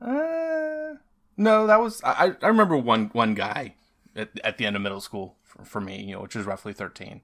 Uh, 0.03 0.97
no, 1.41 1.67
that 1.67 1.81
was 1.81 2.03
I. 2.05 2.35
I 2.43 2.47
remember 2.47 2.77
one 2.77 3.07
one 3.13 3.35
guy 3.35 3.75
at, 4.15 4.29
at 4.45 4.59
the 4.59 4.67
end 4.67 4.77
of 4.77 4.83
middle 4.83 5.01
school 5.01 5.37
for, 5.43 5.65
for 5.65 5.81
me, 5.81 6.03
you 6.03 6.15
know, 6.15 6.23
which 6.23 6.37
was 6.37 6.47
roughly 6.47 6.73
thirteen. 6.73 7.23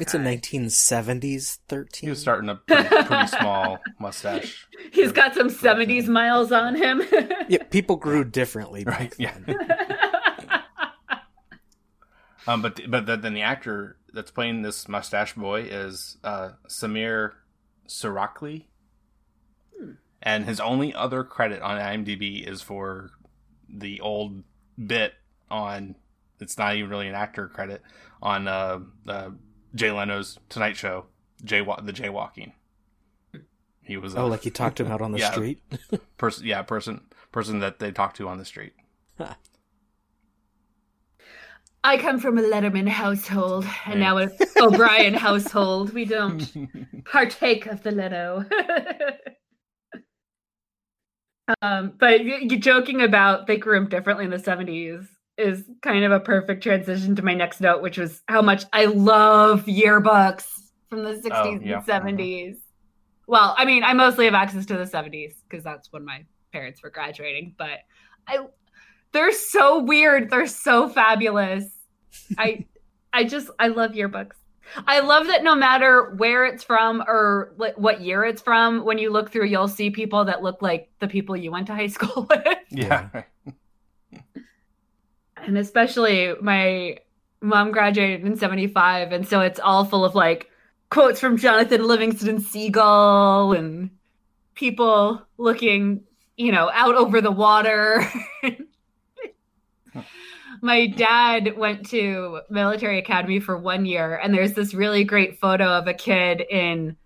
It's 0.00 0.14
a 0.14 0.18
1970s 0.18 1.58
13. 1.68 2.06
He 2.08 2.10
was 2.10 2.20
starting 2.20 2.48
a 2.48 2.56
pretty, 2.56 2.88
pretty 2.88 3.28
small 3.28 3.78
mustache. 4.00 4.66
He's 4.92 5.12
got 5.12 5.32
some 5.32 5.48
70s 5.48 6.08
miles 6.08 6.50
on 6.50 6.74
him. 6.74 7.02
Yeah, 7.48 7.62
people 7.62 7.94
grew 7.94 8.24
differently. 8.24 8.82
back 8.82 8.98
Right, 8.98 9.14
yeah. 9.18 9.36
Um, 12.48 12.62
but 12.62 12.80
but 12.88 13.06
then 13.06 13.34
the 13.34 13.42
actor 13.42 13.98
that's 14.12 14.32
playing 14.32 14.62
this 14.62 14.88
mustache 14.88 15.34
boy 15.34 15.62
is 15.62 16.16
uh, 16.24 16.50
Samir 16.68 17.32
Sarakli, 17.88 18.64
and 20.26 20.44
his 20.44 20.58
only 20.58 20.92
other 20.92 21.22
credit 21.22 21.62
on 21.62 21.80
IMDb 21.80 22.46
is 22.46 22.60
for 22.60 23.12
the 23.68 24.00
old 24.00 24.42
bit 24.84 25.14
on. 25.50 25.94
It's 26.40 26.58
not 26.58 26.74
even 26.76 26.90
really 26.90 27.06
an 27.08 27.14
actor 27.14 27.48
credit 27.48 27.80
on 28.20 28.46
uh, 28.48 28.80
uh, 29.08 29.30
Jay 29.74 29.90
Leno's 29.90 30.38
Tonight 30.50 30.76
Show, 30.76 31.06
Jay 31.44 31.60
the 31.60 31.92
jaywalking. 31.92 32.52
He 33.82 33.96
was 33.96 34.14
a 34.14 34.18
Oh, 34.18 34.26
like 34.26 34.42
he 34.42 34.50
talked 34.50 34.80
him 34.80 34.88
out 34.88 35.00
on 35.00 35.12
the 35.12 35.18
Yeah. 35.20 35.30
street? 35.30 35.62
person, 36.18 36.44
yeah, 36.44 36.60
person 36.62 37.02
person 37.30 37.60
that 37.60 37.78
they 37.78 37.92
talked 37.92 38.16
to 38.16 38.28
on 38.28 38.38
the 38.38 38.44
street. 38.44 38.72
I 41.84 41.98
come 41.98 42.18
from 42.18 42.36
a 42.36 42.42
Letterman 42.42 42.88
household, 42.88 43.64
and 43.86 44.00
now 44.00 44.16
an 44.16 44.32
O'Brien 44.60 45.14
household. 45.14 45.94
We 45.94 46.04
don't 46.04 47.04
partake 47.04 47.66
of 47.66 47.84
the 47.84 47.92
Leno. 47.92 48.44
Um, 51.62 51.92
but 51.98 52.24
you 52.24 52.58
joking 52.58 53.02
about 53.02 53.46
they 53.46 53.56
grew 53.56 53.82
up 53.82 53.88
differently 53.90 54.24
in 54.24 54.30
the 54.30 54.36
70s 54.38 55.06
is 55.38 55.64
kind 55.82 56.04
of 56.04 56.12
a 56.12 56.20
perfect 56.20 56.62
transition 56.62 57.14
to 57.16 57.22
my 57.22 57.34
next 57.34 57.60
note, 57.60 57.82
which 57.82 57.98
was 57.98 58.22
how 58.28 58.40
much 58.42 58.64
I 58.72 58.86
love 58.86 59.66
yearbooks 59.66 60.46
from 60.88 61.04
the 61.04 61.12
60s 61.12 61.30
Oh, 61.32 61.60
yeah. 61.62 61.76
and 61.78 61.86
70s. 61.86 62.56
Well, 63.26 63.54
I 63.58 63.64
mean, 63.64 63.84
I 63.84 63.92
mostly 63.92 64.24
have 64.24 64.34
access 64.34 64.64
to 64.66 64.76
the 64.76 64.84
70s 64.84 65.34
because 65.48 65.62
that's 65.64 65.92
when 65.92 66.04
my 66.04 66.24
parents 66.52 66.82
were 66.82 66.90
graduating, 66.90 67.54
but 67.58 67.80
I 68.26 68.46
they're 69.12 69.32
so 69.32 69.82
weird. 69.82 70.30
They're 70.30 70.46
so 70.46 70.88
fabulous. 70.88 71.64
I 72.38 72.66
I 73.12 73.24
just 73.24 73.50
I 73.58 73.68
love 73.68 73.92
yearbooks. 73.92 74.36
I 74.86 75.00
love 75.00 75.26
that 75.28 75.42
no 75.44 75.54
matter 75.54 76.14
where 76.16 76.44
it's 76.44 76.64
from 76.64 77.02
or 77.06 77.52
wh- 77.56 77.78
what 77.78 78.00
year 78.00 78.24
it's 78.24 78.42
from, 78.42 78.84
when 78.84 78.98
you 78.98 79.10
look 79.10 79.30
through, 79.30 79.46
you'll 79.46 79.68
see 79.68 79.90
people 79.90 80.24
that 80.26 80.42
look 80.42 80.62
like 80.62 80.90
the 80.98 81.08
people 81.08 81.36
you 81.36 81.50
went 81.50 81.66
to 81.68 81.74
high 81.74 81.86
school 81.96 82.26
with. 82.28 82.58
Yeah, 82.70 83.22
And 85.36 85.58
especially 85.58 86.34
my 86.40 86.98
mom 87.40 87.70
graduated 87.70 88.24
in 88.24 88.36
75. 88.36 89.12
And 89.12 89.26
so 89.26 89.40
it's 89.40 89.60
all 89.60 89.84
full 89.84 90.04
of 90.04 90.14
like 90.14 90.50
quotes 90.90 91.20
from 91.20 91.36
Jonathan 91.36 91.86
Livingston 91.86 92.40
Seagull 92.40 93.52
and 93.52 93.90
people 94.54 95.22
looking, 95.38 96.02
you 96.36 96.52
know, 96.52 96.70
out 96.72 96.94
over 96.94 97.20
the 97.20 97.30
water. 97.30 98.02
my 100.66 100.86
dad 100.88 101.56
went 101.56 101.88
to 101.88 102.40
military 102.50 102.98
academy 102.98 103.38
for 103.38 103.56
one 103.56 103.86
year 103.86 104.16
and 104.16 104.34
there's 104.34 104.54
this 104.54 104.74
really 104.74 105.04
great 105.04 105.38
photo 105.38 105.64
of 105.64 105.86
a 105.86 105.94
kid 105.94 106.40
in 106.50 106.96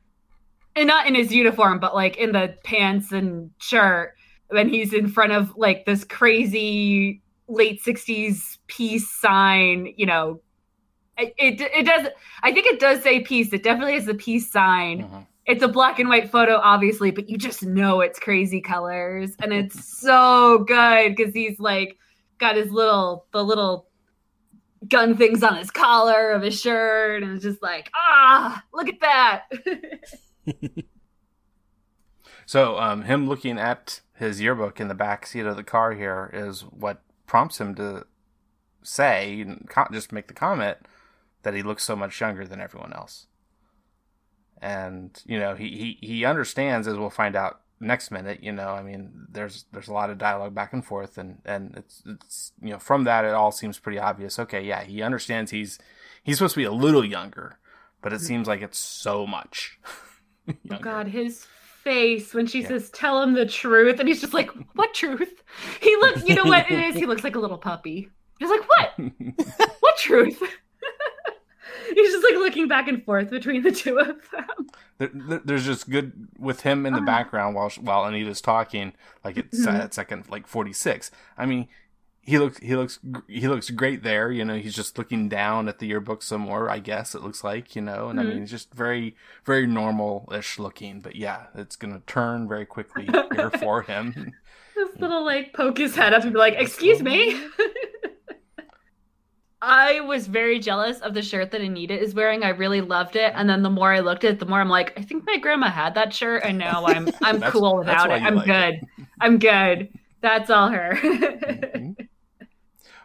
and 0.74 0.88
not 0.88 1.06
in 1.06 1.14
his 1.14 1.30
uniform 1.30 1.78
but 1.78 1.94
like 1.94 2.16
in 2.16 2.32
the 2.32 2.56
pants 2.64 3.12
and 3.12 3.50
shirt 3.58 4.14
when 4.48 4.68
he's 4.68 4.94
in 4.94 5.06
front 5.08 5.32
of 5.32 5.54
like 5.56 5.84
this 5.84 6.04
crazy 6.04 7.20
late 7.48 7.82
60s 7.82 8.56
peace 8.66 9.08
sign 9.10 9.92
you 9.96 10.06
know. 10.06 10.40
It, 11.18 11.34
it, 11.36 11.60
it 11.60 11.84
does 11.84 12.08
i 12.42 12.50
think 12.50 12.66
it 12.66 12.80
does 12.80 13.02
say 13.02 13.20
peace. 13.20 13.52
It 13.52 13.62
definitely 13.62 13.96
is 13.96 14.06
the 14.06 14.14
peace 14.14 14.50
sign. 14.50 15.02
Mhm. 15.02 15.26
it's 15.44 15.62
a 15.62 15.68
black 15.68 15.98
and 15.98 16.08
white 16.08 16.30
photo 16.30 16.56
obviously 16.56 17.10
but 17.10 17.28
you 17.28 17.36
just 17.36 17.62
know 17.62 18.00
it's 18.00 18.18
crazy 18.18 18.62
colors 18.62 19.36
and 19.42 19.52
it's 19.52 19.84
so 20.00 20.64
good 20.66 21.14
because 21.14 21.34
he's 21.34 21.60
like 21.60 21.98
got 22.40 22.56
his 22.56 22.70
little 22.70 23.26
the 23.32 23.44
little 23.44 23.86
gun 24.88 25.16
things 25.16 25.42
on 25.42 25.56
his 25.56 25.70
collar 25.70 26.30
of 26.30 26.42
his 26.42 26.58
shirt 26.58 27.22
and 27.22 27.34
it's 27.34 27.44
just 27.44 27.62
like 27.62 27.90
ah 27.94 28.62
look 28.72 28.88
at 28.88 29.00
that 29.00 29.44
So, 32.50 32.80
um, 32.80 33.02
him 33.02 33.28
looking 33.28 33.60
at 33.60 34.00
his 34.16 34.40
yearbook 34.40 34.80
in 34.80 34.88
the 34.88 34.94
back 34.96 35.24
seat 35.24 35.46
of 35.46 35.54
the 35.54 35.62
car 35.62 35.92
here 35.92 36.28
is 36.32 36.62
what 36.62 37.00
prompts 37.24 37.60
him 37.60 37.76
to 37.76 38.06
say 38.82 39.46
just 39.92 40.10
make 40.10 40.26
the 40.26 40.34
comment 40.34 40.78
that 41.44 41.54
he 41.54 41.62
looks 41.62 41.84
so 41.84 41.94
much 41.94 42.20
younger 42.20 42.44
than 42.44 42.60
everyone 42.60 42.92
else. 42.92 43.28
And 44.60 45.16
you 45.24 45.38
know, 45.38 45.54
he 45.54 45.96
he 46.00 46.04
he 46.04 46.24
understands 46.24 46.88
as 46.88 46.98
we'll 46.98 47.08
find 47.08 47.36
out 47.36 47.60
next 47.80 48.10
minute. 48.10 48.42
You 48.42 48.52
know, 48.52 48.68
I 48.68 48.82
mean, 48.82 49.26
there's 49.30 49.64
there's 49.72 49.88
a 49.88 49.92
lot 49.92 50.10
of 50.10 50.18
dialogue 50.18 50.54
back 50.54 50.72
and 50.72 50.84
forth, 50.84 51.18
and 51.18 51.38
and 51.44 51.74
it's 51.76 52.02
it's 52.06 52.52
you 52.62 52.70
know 52.70 52.78
from 52.78 53.04
that 53.04 53.24
it 53.24 53.32
all 53.32 53.52
seems 53.52 53.78
pretty 53.78 53.98
obvious. 53.98 54.38
Okay, 54.38 54.62
yeah, 54.62 54.82
he 54.82 55.02
understands 55.02 55.50
he's 55.50 55.78
he's 56.22 56.38
supposed 56.38 56.54
to 56.54 56.60
be 56.60 56.64
a 56.64 56.72
little 56.72 57.04
younger, 57.04 57.58
but 58.02 58.12
it 58.12 58.16
mm-hmm. 58.16 58.26
seems 58.26 58.48
like 58.48 58.62
it's 58.62 58.78
so 58.78 59.26
much. 59.26 59.78
Oh. 60.68 60.78
God, 60.80 61.06
his 61.06 61.44
face 61.84 62.34
when 62.34 62.46
she 62.46 62.62
Yeah. 62.62 62.68
says, 62.68 62.90
"Tell 62.90 63.22
him 63.22 63.34
the 63.34 63.46
truth," 63.46 64.00
and 64.00 64.08
he's 64.08 64.20
just 64.20 64.34
like, 64.34 64.50
"What 64.74 64.94
truth?" 64.94 65.44
He 65.80 65.94
looks. 65.96 66.26
You 66.26 66.34
know 66.34 66.44
what 66.44 66.68
it 66.68 66.78
is? 66.78 66.96
He 66.96 67.06
looks 67.06 67.22
like 67.22 67.36
a 67.36 67.38
little 67.38 67.58
puppy. 67.58 68.08
He's 68.40 68.50
like, 68.50 68.66
"What? 68.68 68.94
what 69.80 69.96
truth?" 69.96 70.42
He's 71.94 72.12
just 72.12 72.24
like 72.24 72.34
looking 72.38 72.68
back 72.68 72.88
and 72.88 73.04
forth 73.04 73.30
between 73.30 73.62
the 73.62 73.72
two 73.72 73.98
of 73.98 74.06
them. 74.30 74.66
There, 74.98 75.10
there- 75.12 75.42
there's 75.44 75.64
just 75.66 75.88
good 75.90 76.28
with 76.38 76.60
him 76.62 76.86
in 76.86 76.94
the 76.94 77.00
background 77.00 77.54
while 77.54 77.70
while 77.80 78.04
Anita's 78.06 78.40
talking, 78.40 78.92
like 79.24 79.36
it's 79.36 79.66
Mhm. 79.66 79.78
at 79.80 79.94
second 79.94 80.28
like 80.30 80.46
46. 80.46 81.10
I 81.38 81.46
mean, 81.46 81.68
he 82.22 82.38
looks 82.38 82.58
he 82.58 82.76
looks 82.76 82.98
he 83.26 83.48
looks 83.48 83.70
great 83.70 84.02
there. 84.02 84.30
You 84.30 84.44
know, 84.44 84.56
he's 84.56 84.74
just 84.76 84.98
looking 84.98 85.28
down 85.28 85.68
at 85.68 85.78
the 85.78 85.86
yearbook 85.86 86.22
some 86.22 86.42
more. 86.42 86.68
I 86.68 86.78
guess 86.78 87.14
it 87.14 87.22
looks 87.22 87.42
like 87.42 87.74
you 87.74 87.82
know, 87.82 88.08
and 88.08 88.20
I 88.20 88.24
Mhm. 88.24 88.28
mean, 88.28 88.40
he's 88.40 88.50
just 88.50 88.74
very 88.74 89.16
very 89.44 89.66
normal 89.66 90.28
ish 90.32 90.58
looking. 90.58 91.00
But 91.00 91.16
yeah, 91.16 91.46
it's 91.54 91.76
gonna 91.76 92.02
turn 92.06 92.46
very 92.48 92.66
quickly 92.66 93.06
here 93.34 93.50
for 93.50 93.82
him. 93.82 94.32
This 94.76 94.96
little 94.98 95.24
like 95.24 95.54
poke 95.54 95.78
his 95.78 95.96
head 95.96 96.12
up 96.12 96.22
and 96.24 96.32
be 96.32 96.38
like, 96.38 96.54
"Excuse 96.58 97.02
me." 97.02 97.40
I 99.62 100.00
was 100.00 100.26
very 100.26 100.58
jealous 100.58 101.00
of 101.00 101.12
the 101.14 101.20
shirt 101.22 101.50
that 101.50 101.60
Anita 101.60 101.98
is 101.98 102.14
wearing. 102.14 102.42
I 102.44 102.48
really 102.50 102.80
loved 102.80 103.14
it, 103.16 103.32
and 103.34 103.48
then 103.48 103.62
the 103.62 103.68
more 103.70 103.92
I 103.92 104.00
looked 104.00 104.24
at 104.24 104.32
it, 104.32 104.38
the 104.38 104.46
more 104.46 104.60
I'm 104.60 104.70
like, 104.70 104.98
I 104.98 105.02
think 105.02 105.26
my 105.26 105.36
grandma 105.36 105.68
had 105.70 105.94
that 105.96 106.14
shirt, 106.14 106.42
and 106.44 106.56
now 106.56 106.86
I'm 106.86 107.08
I'm 107.22 107.40
cool 107.42 107.82
that's 107.84 108.04
without 108.04 108.10
it. 108.10 108.22
I'm 108.22 108.36
like 108.36 108.46
good. 108.46 108.74
it. 108.74 109.06
I'm 109.20 109.38
good. 109.38 109.88
That's 110.22 110.50
all 110.50 110.68
her. 110.70 110.98
Mhm. 111.02 112.08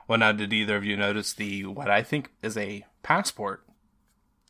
Well, 0.07 0.19
now, 0.19 0.31
did 0.33 0.53
either 0.53 0.75
of 0.75 0.85
you 0.85 0.95
notice 0.95 1.33
the 1.33 1.65
what 1.65 1.89
I 1.89 2.03
think 2.03 2.29
is 2.43 2.55
a 2.57 2.85
passport 3.01 3.65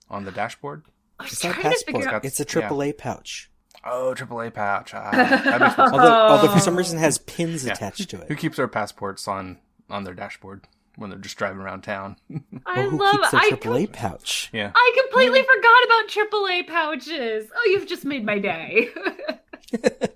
on 0.10 0.26
the 0.26 0.32
dashboard? 0.32 0.84
It's 1.24 1.42
not 1.44 1.58
a 1.58 1.62
trying 1.62 1.72
to 1.74 1.80
figure 1.86 1.94
passport. 2.02 2.14
out. 2.16 2.26
It's 2.26 2.40
a 2.42 2.46
AAA 2.46 2.98
pouch. 2.98 3.50
Oh, 3.86 4.14
AAA 4.18 4.54
pouch. 4.54 4.94
Ah, 4.94 5.12
that 5.12 5.62
makes 5.62 5.78
more 5.78 5.88
sense. 5.88 5.92
Although, 5.94 6.14
although 6.28 6.48
for 6.50 6.56
Oh. 6.56 6.60
some 6.60 6.76
reason 6.76 6.98
it 6.98 7.02
has 7.02 7.20
pins 7.20 7.66
Yeah. 7.66 7.72
attached 7.74 8.10
to 8.10 8.20
it. 8.22 8.28
Who 8.28 8.36
keeps 8.36 8.58
their 8.58 8.68
passports 8.68 9.28
on 9.30 9.60
on 9.90 10.04
their 10.04 10.14
dashboard 10.14 10.68
when 10.98 11.10
they're 11.10 11.20
just 11.20 11.38
driving 11.38 11.60
around 11.62 11.82
town? 11.82 12.18
I 12.66 12.80
Well, 12.80 12.90
who 12.90 12.98
love. 13.00 13.12
keeps 13.14 13.32
their 13.32 13.40
I 13.42 13.50
AAA 13.52 13.86
com- 13.86 13.94
pouch? 14.12 14.50
yeah. 14.54 14.72
I 14.76 14.98
completely 15.04 15.42
forgot 15.44 15.84
about 15.86 16.08
AAA 16.32 16.68
pouches. 16.68 17.50
Oh, 17.56 17.64
you've 17.72 17.88
just 17.88 18.06
made 18.06 18.26
my 18.26 18.40
day. 18.40 18.90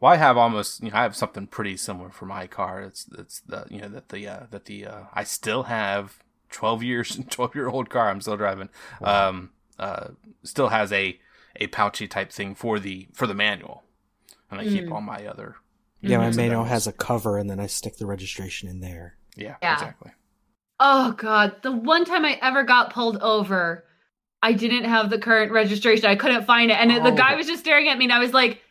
Well, 0.00 0.12
I 0.12 0.16
have 0.16 0.36
almost, 0.36 0.80
you 0.82 0.90
know, 0.90 0.96
I 0.96 1.02
have 1.02 1.16
something 1.16 1.48
pretty 1.48 1.76
similar 1.76 2.10
for 2.10 2.24
my 2.24 2.46
car. 2.46 2.82
It's 2.82 3.06
it's 3.18 3.40
the 3.40 3.66
you 3.68 3.80
know 3.80 3.88
that 3.88 4.10
the 4.10 4.28
uh, 4.28 4.40
that 4.52 4.66
the 4.66 4.86
uh, 4.86 5.00
I 5.12 5.24
still 5.24 5.64
have 5.64 6.20
twelve 6.50 6.84
years 6.84 7.18
twelve 7.30 7.56
year 7.56 7.68
old 7.68 7.90
car 7.90 8.08
I'm 8.08 8.20
still 8.20 8.36
driving. 8.36 8.68
Um, 9.02 9.50
uh, 9.76 10.10
still 10.44 10.68
has 10.68 10.92
a 10.92 11.18
a 11.56 11.66
pouchy 11.66 12.06
type 12.06 12.30
thing 12.30 12.54
for 12.54 12.78
the 12.78 13.08
for 13.12 13.26
the 13.26 13.34
manual, 13.34 13.82
and 14.52 14.60
I 14.60 14.64
keep 14.64 14.84
Mm. 14.84 14.92
all 14.92 15.00
my 15.00 15.26
other 15.26 15.56
Yeah, 16.00 16.18
my 16.18 16.30
manual 16.30 16.64
has 16.64 16.86
a 16.86 16.92
cover, 16.92 17.36
and 17.36 17.50
then 17.50 17.58
I 17.58 17.66
stick 17.66 17.96
the 17.96 18.06
registration 18.06 18.68
in 18.68 18.78
there. 18.78 19.16
Yeah, 19.38 19.56
Yeah. 19.62 19.74
exactly. 19.74 20.12
Oh 20.80 21.12
god, 21.12 21.56
the 21.62 21.72
one 21.72 22.04
time 22.04 22.24
I 22.24 22.38
ever 22.42 22.62
got 22.62 22.92
pulled 22.92 23.16
over, 23.18 23.84
I 24.42 24.52
didn't 24.52 24.84
have 24.84 25.10
the 25.10 25.18
current 25.18 25.50
registration. 25.50 26.06
I 26.06 26.14
couldn't 26.16 26.44
find 26.44 26.70
it. 26.70 26.74
And 26.78 26.90
the 27.04 27.12
Oh. 27.12 27.16
guy 27.16 27.34
was 27.34 27.46
just 27.46 27.60
staring 27.60 27.88
at 27.88 27.98
me 27.98 28.04
and 28.04 28.12
I 28.12 28.18
was 28.20 28.32
like, 28.32 28.62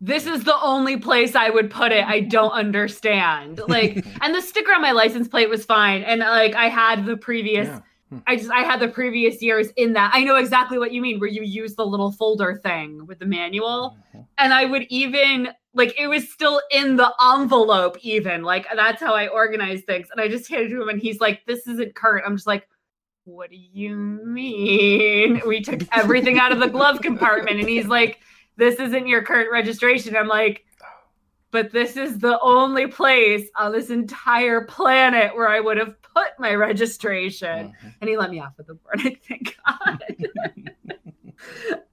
this 0.00 0.26
is 0.26 0.44
the 0.44 0.58
only 0.62 0.96
place 0.96 1.34
I 1.34 1.50
would 1.50 1.70
put 1.70 1.92
it. 1.92 2.04
I 2.06 2.20
don't 2.20 2.52
understand. 2.52 3.60
Like, 3.68 4.02
and 4.22 4.34
the 4.34 4.40
sticker 4.40 4.72
on 4.72 4.80
my 4.80 4.92
license 4.92 5.28
plate 5.28 5.50
was 5.50 5.66
fine. 5.66 6.02
And 6.02 6.20
like, 6.20 6.54
I 6.54 6.68
had 6.70 7.04
the 7.04 7.18
previous, 7.18 7.68
Yeah. 7.68 7.80
I 8.26 8.36
just, 8.36 8.50
I 8.50 8.60
had 8.62 8.80
the 8.80 8.88
previous 8.88 9.42
years 9.42 9.68
in 9.76 9.92
that. 9.92 10.10
I 10.14 10.24
know 10.24 10.36
exactly 10.36 10.78
what 10.78 10.92
you 10.92 11.02
mean, 11.02 11.20
where 11.20 11.28
you 11.28 11.42
use 11.42 11.74
the 11.74 11.84
little 11.86 12.10
folder 12.12 12.54
thing 12.56 13.06
with 13.06 13.18
the 13.18 13.26
manual. 13.26 13.98
Mhm. 14.16 14.26
And 14.38 14.54
I 14.54 14.64
would 14.64 14.84
even, 14.88 15.50
like, 15.74 15.98
it 15.98 16.08
was 16.08 16.30
still 16.30 16.60
in 16.70 16.96
the 16.96 17.12
envelope, 17.22 17.96
even. 18.02 18.42
Like, 18.42 18.66
that's 18.74 19.00
how 19.00 19.14
I 19.14 19.28
organize 19.28 19.82
things. 19.82 20.08
And 20.10 20.20
I 20.20 20.28
just 20.28 20.48
handed 20.48 20.72
it 20.72 20.74
to 20.74 20.82
him 20.82 20.88
and 20.88 21.00
he's 21.00 21.20
like, 21.20 21.44
this 21.46 21.66
isn't 21.66 21.94
current. 21.94 22.24
I'm 22.26 22.36
just 22.36 22.46
like, 22.46 22.68
what 23.24 23.50
do 23.50 23.56
you 23.56 23.94
mean? 23.96 25.42
We 25.46 25.60
took 25.60 25.80
everything 25.92 26.38
out 26.38 26.52
of 26.52 26.58
the 26.58 26.68
glove 26.68 27.00
compartment 27.00 27.60
and 27.60 27.68
he's 27.68 27.86
like, 27.86 28.18
this 28.56 28.80
isn't 28.80 29.06
your 29.06 29.22
current 29.22 29.50
registration. 29.52 30.16
I'm 30.16 30.26
like, 30.28 30.64
but 31.52 31.72
this 31.72 31.96
is 31.96 32.18
the 32.18 32.38
only 32.40 32.86
place 32.86 33.48
on 33.56 33.72
this 33.72 33.90
entire 33.90 34.62
planet 34.62 35.34
where 35.34 35.48
I 35.48 35.60
would 35.60 35.76
have 35.78 36.00
put 36.02 36.28
my 36.38 36.54
registration. 36.54 37.72
Mhm. 37.82 37.94
And 38.00 38.10
he 38.10 38.16
let 38.16 38.30
me 38.30 38.40
off 38.40 38.52
with 38.56 38.68
the 38.68 38.78
warning, 38.84 39.18
thank 39.28 39.56
God. 39.66 40.04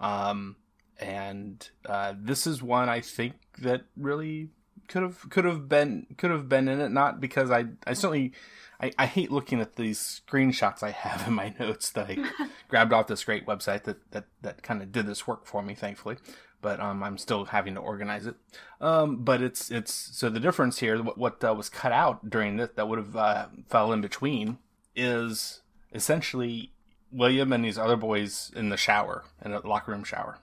Um, 0.00 0.56
and 0.98 1.68
uh, 1.86 2.14
this 2.18 2.46
is 2.46 2.62
one 2.62 2.88
I 2.88 3.00
think 3.00 3.34
that 3.58 3.82
really 3.96 4.50
could 4.88 5.02
have 5.02 5.30
could 5.30 5.44
have 5.44 5.68
been 5.68 6.06
could 6.16 6.30
have 6.30 6.48
been 6.48 6.68
in 6.68 6.80
it. 6.80 6.90
Not 6.90 7.20
because 7.20 7.50
I 7.50 7.66
I 7.86 7.92
certainly 7.94 8.32
I, 8.80 8.92
I 8.98 9.06
hate 9.06 9.30
looking 9.30 9.60
at 9.60 9.76
these 9.76 10.20
screenshots 10.28 10.82
I 10.82 10.90
have 10.90 11.26
in 11.26 11.34
my 11.34 11.54
notes 11.60 11.90
that 11.90 12.10
I 12.10 12.18
grabbed 12.68 12.92
off 12.92 13.06
this 13.06 13.24
great 13.24 13.46
website 13.46 13.84
that 13.84 14.10
that 14.10 14.24
that 14.42 14.62
kind 14.62 14.82
of 14.82 14.90
did 14.90 15.06
this 15.06 15.26
work 15.26 15.46
for 15.46 15.62
me, 15.62 15.74
thankfully. 15.74 16.16
But 16.62 16.80
um, 16.80 17.02
I'm 17.02 17.18
still 17.18 17.44
having 17.44 17.74
to 17.74 17.80
organize 17.80 18.26
it. 18.26 18.34
Um, 18.80 19.18
but 19.22 19.42
it's 19.42 19.70
it's 19.70 19.92
so 19.92 20.28
the 20.28 20.40
difference 20.40 20.78
here, 20.78 21.00
what 21.02 21.18
what 21.18 21.44
uh, 21.44 21.54
was 21.54 21.68
cut 21.68 21.92
out 21.92 22.28
during 22.28 22.56
this 22.56 22.70
that 22.74 22.88
would 22.88 22.98
have 22.98 23.14
uh, 23.14 23.46
fell 23.68 23.92
in 23.92 24.00
between 24.00 24.58
is 24.96 25.60
essentially 25.94 26.72
William 27.12 27.52
and 27.52 27.64
these 27.64 27.78
other 27.78 27.96
boys 27.96 28.52
in 28.56 28.68
the 28.70 28.76
shower 28.76 29.24
in 29.44 29.52
a 29.52 29.66
locker 29.66 29.92
room 29.92 30.04
shower. 30.04 30.38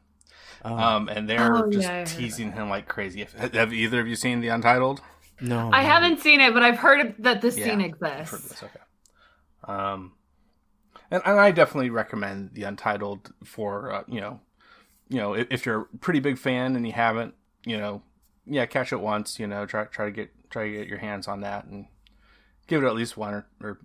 Um, 0.63 0.77
Um, 0.77 1.09
and 1.09 1.29
they're 1.29 1.63
Oh, 1.65 1.69
just 1.69 1.89
yeah, 1.89 2.05
teasing 2.05 2.53
him 2.53 2.69
like 2.69 2.87
crazy. 2.87 3.21
If, 3.21 3.33
have 3.33 3.73
either 3.73 3.99
of 3.99 4.07
you 4.07 4.15
seen 4.15 4.39
the 4.41 4.47
Untitled? 4.49 5.01
no, 5.39 5.69
I 5.71 5.83
haven't 5.83 6.19
seen 6.21 6.39
it, 6.41 6.53
but 6.53 6.63
I've 6.63 6.77
heard 6.79 7.15
that 7.19 7.41
this 7.41 7.55
Yeah, 7.55 7.65
scene 7.65 7.81
I've 7.81 8.29
heard 8.29 8.43
exists. 8.43 8.49
this, 8.49 8.63
okay. 8.63 8.79
Um, 9.67 10.13
and, 11.11 11.21
and 11.25 11.39
I 11.39 11.51
definitely 11.51 11.89
recommend 11.89 12.51
the 12.53 12.63
Untitled 12.63 13.33
for 13.43 13.91
uh, 13.93 14.03
you 14.07 14.21
know, 14.21 14.39
you 15.09 15.17
know, 15.17 15.33
if, 15.35 15.47
if 15.51 15.65
you're 15.65 15.81
a 15.93 15.97
pretty 15.99 16.19
big 16.19 16.37
fan 16.37 16.75
and 16.75 16.85
you 16.87 16.93
haven't, 16.93 17.35
you 17.65 17.77
know, 17.77 18.03
yeah, 18.45 18.65
catch 18.65 18.93
it 18.93 19.01
once. 19.01 19.39
You 19.39 19.47
know, 19.47 19.65
try 19.65 19.85
try 19.85 20.05
to 20.05 20.11
get 20.11 20.31
try 20.49 20.67
to 20.67 20.73
get 20.77 20.87
your 20.87 20.99
hands 20.99 21.27
on 21.27 21.41
that 21.41 21.65
and 21.65 21.87
give 22.67 22.83
it 22.83 22.87
at 22.87 22.95
least 22.95 23.17
one 23.17 23.33
or, 23.33 23.47
or 23.61 23.79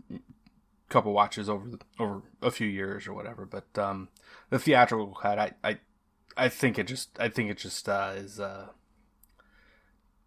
couple 0.89 1.13
watches 1.13 1.49
over 1.49 1.69
the, 1.69 1.79
over 1.99 2.23
a 2.43 2.51
few 2.51 2.67
years 2.67 3.07
or 3.07 3.13
whatever. 3.13 3.47
But 3.47 3.79
um, 3.79 4.09
the 4.51 4.59
theatrical 4.59 5.15
cut, 5.15 5.39
I, 5.39 5.53
I 5.63 5.79
I 6.37 6.49
think 6.49 6.79
it 6.79 6.87
just 6.87 7.11
I 7.19 7.29
think 7.29 7.51
it 7.51 7.59
just 7.59 7.89
uh, 7.89 8.13
is 8.17 8.39
uh, 8.39 8.69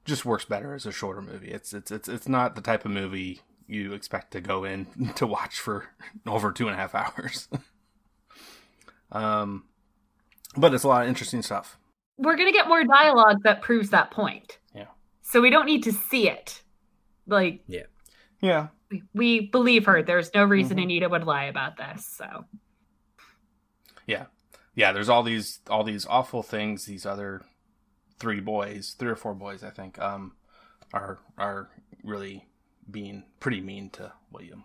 just 0.05 0.25
works 0.25 0.45
better 0.45 0.73
as 0.73 0.85
a 0.85 0.91
shorter 0.91 1.21
movie. 1.21 1.49
It's 1.49 1.73
it's 1.73 1.89
it's 1.89 2.07
it's 2.07 2.27
not 2.27 2.55
the 2.55 2.61
type 2.61 2.85
of 2.85 2.91
movie 2.91 3.41
you 3.67 3.93
expect 3.93 4.31
to 4.31 4.41
go 4.41 4.65
in 4.65 5.13
to 5.15 5.25
watch 5.25 5.59
for 5.59 5.85
over 6.27 6.51
two 6.51 6.67
and 6.67 6.75
a 6.75 6.77
half 6.77 6.93
hours. 6.93 7.47
um, 9.11 9.63
but 10.57 10.73
it's 10.73 10.83
a 10.83 10.87
lot 10.87 11.03
of 11.03 11.09
interesting 11.09 11.41
stuff. 11.41 11.77
We're 12.17 12.35
gonna 12.35 12.51
get 12.51 12.67
more 12.67 12.83
dialogue 12.83 13.43
that 13.43 13.61
proves 13.61 13.89
that 13.91 14.11
point. 14.11 14.59
Yeah. 14.75 14.87
So 15.21 15.41
we 15.41 15.49
don't 15.49 15.65
need 15.65 15.83
to 15.83 15.93
see 15.93 16.29
it. 16.29 16.61
Like 17.25 17.63
Yeah. 17.67 17.83
Yeah, 18.41 18.67
we- 19.13 19.47
believe 19.47 19.85
her. 19.85 20.01
There's 20.03 20.33
no 20.33 20.43
reason 20.43 20.77
Mhm. 20.77 20.83
Anita 20.83 21.09
would 21.09 21.23
lie 21.25 21.45
about 21.45 21.77
this. 21.77 22.05
So 22.05 22.45
yeah. 24.07 24.25
yeah, 24.75 24.91
there's 24.91 25.09
all 25.09 25.23
these 25.23 25.59
all 25.69 25.83
these 25.83 26.05
awful 26.05 26.43
things. 26.43 26.85
These 26.85 27.05
other 27.05 27.41
three 28.19 28.39
boys, 28.39 28.95
three 28.97 29.09
or 29.09 29.15
four 29.15 29.33
boys, 29.33 29.63
I 29.63 29.69
think, 29.69 29.99
um, 29.99 30.35
are 30.93 31.19
are 31.37 31.69
really 32.03 32.47
being 32.89 33.23
pretty 33.39 33.61
mean 33.61 33.89
to 33.91 34.11
William. 34.31 34.63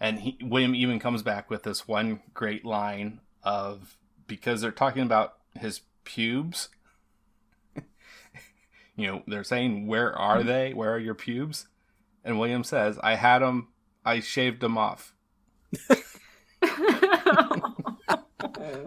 And 0.00 0.18
he, 0.20 0.38
William 0.42 0.74
even 0.74 0.98
comes 0.98 1.22
back 1.22 1.48
with 1.50 1.62
this 1.62 1.86
one 1.86 2.22
great 2.34 2.64
line 2.64 3.20
of 3.42 3.96
because 4.26 4.60
they're 4.60 4.72
talking 4.72 5.02
about 5.02 5.34
his 5.58 5.82
pubes. 6.04 6.68
you 8.96 9.06
know, 9.06 9.22
they're 9.26 9.44
saying, 9.44 9.86
"Where 9.86 10.16
are 10.16 10.42
they? 10.42 10.72
Where 10.74 10.92
are 10.94 10.98
your 10.98 11.14
pubes?" 11.14 11.68
And 12.24 12.38
William 12.38 12.64
says, 12.64 12.98
"I 13.02 13.14
had 13.16 13.40
them. 13.40 13.68
I 14.04 14.20
shaved 14.20 14.60
them 14.60 14.78
off." 14.78 15.14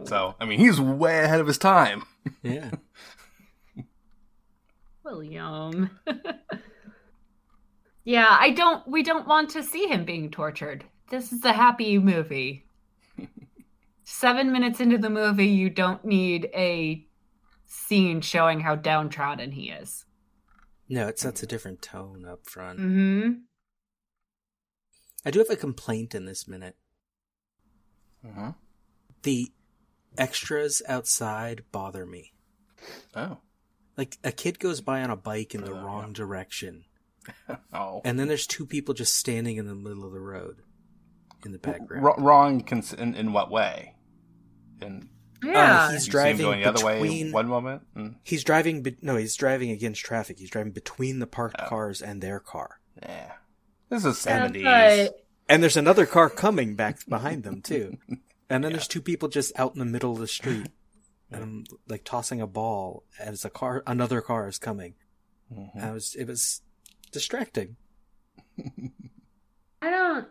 So, 0.05 0.35
I 0.39 0.45
mean, 0.45 0.59
he's 0.59 0.79
way 0.79 1.23
ahead 1.23 1.39
of 1.39 1.47
his 1.47 1.57
time. 1.57 2.03
Yeah. 2.43 2.71
William. 5.03 5.89
yeah, 8.03 8.37
I 8.39 8.51
don't 8.51 8.87
we 8.87 9.03
don't 9.03 9.27
want 9.27 9.49
to 9.51 9.63
see 9.63 9.87
him 9.87 10.05
being 10.05 10.29
tortured. 10.31 10.85
This 11.09 11.31
is 11.31 11.43
a 11.43 11.53
happy 11.53 11.99
movie. 11.99 12.65
7 14.07 14.51
minutes 14.51 14.79
into 14.79 14.99
the 14.99 15.09
movie, 15.09 15.47
you 15.47 15.69
don't 15.69 16.05
need 16.05 16.49
a 16.53 17.05
scene 17.65 18.21
showing 18.21 18.59
how 18.59 18.75
downtrodden 18.75 19.51
he 19.51 19.69
is. 19.69 20.04
No, 20.87 21.07
it 21.07 21.19
sets 21.19 21.41
a 21.43 21.47
different 21.47 21.81
tone 21.81 22.25
up 22.25 22.45
front. 22.47 22.79
Mm-hmm. 22.79 23.31
I 25.25 25.31
do 25.31 25.39
have 25.39 25.49
a 25.49 25.55
complaint 25.55 26.13
in 26.13 26.25
this 26.25 26.47
minute. 26.47 26.75
Uh-huh. 28.27 28.51
The 29.23 29.51
extras 30.17 30.81
outside 30.87 31.63
bother 31.71 32.05
me. 32.05 32.33
Oh. 33.15 33.37
Like 33.97 34.17
a 34.23 34.31
kid 34.31 34.59
goes 34.59 34.81
by 34.81 35.01
on 35.01 35.09
a 35.09 35.15
bike 35.15 35.55
in 35.55 35.61
the 35.63 35.73
Uh, 35.75 35.81
wrong 35.83 36.13
direction, 36.13 36.85
Oh. 37.73 38.01
and 38.03 38.19
then 38.19 38.27
there's 38.27 38.45
two 38.45 38.65
people 38.65 38.93
just 38.93 39.15
standing 39.15 39.57
in 39.57 39.65
the 39.67 39.73
middle 39.75 40.05
of 40.05 40.11
the 40.11 40.19
road 40.19 40.61
in 41.45 41.51
the 41.51 41.57
background. 41.59 42.05
R- 42.05 42.19
wrong 42.19 42.61
cons- 42.61 42.93
in, 42.93 43.15
in 43.15 43.31
what 43.33 43.49
way? 43.49 43.95
In 44.81 45.09
Yeah. 45.45 45.85
Uh, 45.85 45.91
he's 45.91 45.93
you 45.93 45.99
see 45.99 46.05
him 46.07 46.11
driving 46.11 46.45
going 46.45 46.61
the 46.61 46.69
other 46.69 46.85
way 46.85 47.01
between- 47.01 47.31
one 47.31 47.47
moment. 47.47 47.81
Mm, 47.95 48.15
He's 48.23 48.43
driving, 48.43 48.81
be- 48.81 48.97
no, 49.01 49.15
he's 49.15 49.35
driving 49.35 49.71
against 49.71 50.03
traffic. 50.03 50.39
He's 50.39 50.49
driving 50.49 50.71
between 50.71 51.19
the 51.19 51.27
parked 51.27 51.57
Oh. 51.59 51.67
cars 51.67 52.01
and 52.01 52.21
their 52.21 52.39
car. 52.39 52.79
yeah. 53.01 53.33
This 53.89 54.03
is 54.05 54.25
Yeah, 54.25 54.31
seventies. 54.33 54.63
but- 54.63 55.25
And 55.47 55.61
there's 55.61 55.77
another 55.77 56.05
car 56.07 56.29
coming 56.29 56.75
back 56.75 57.05
behind 57.07 57.43
them 57.43 57.61
too. 57.61 57.97
And 58.49 58.63
then 58.63 58.73
there's 58.73 58.87
two 58.87 59.01
people 59.01 59.27
just 59.27 59.51
out 59.59 59.73
in 59.73 59.79
the 59.79 59.85
middle 59.85 60.11
of 60.13 60.19
the 60.19 60.27
street, 60.27 60.67
and 61.31 61.43
I'm 61.43 61.63
like 61.87 62.03
tossing 62.03 62.41
a 62.41 62.45
ball 62.45 63.03
as 63.19 63.43
a 63.43 63.49
car, 63.49 63.81
another 63.87 64.21
car 64.21 64.47
is 64.47 64.59
coming. 64.59 64.93
Mm-hmm. 65.51 65.79
I 65.79 65.91
was, 65.91 66.13
it 66.13 66.25
was 66.27 66.61
distracting. 67.11 67.75
I 69.81 69.89
don't 69.89 70.27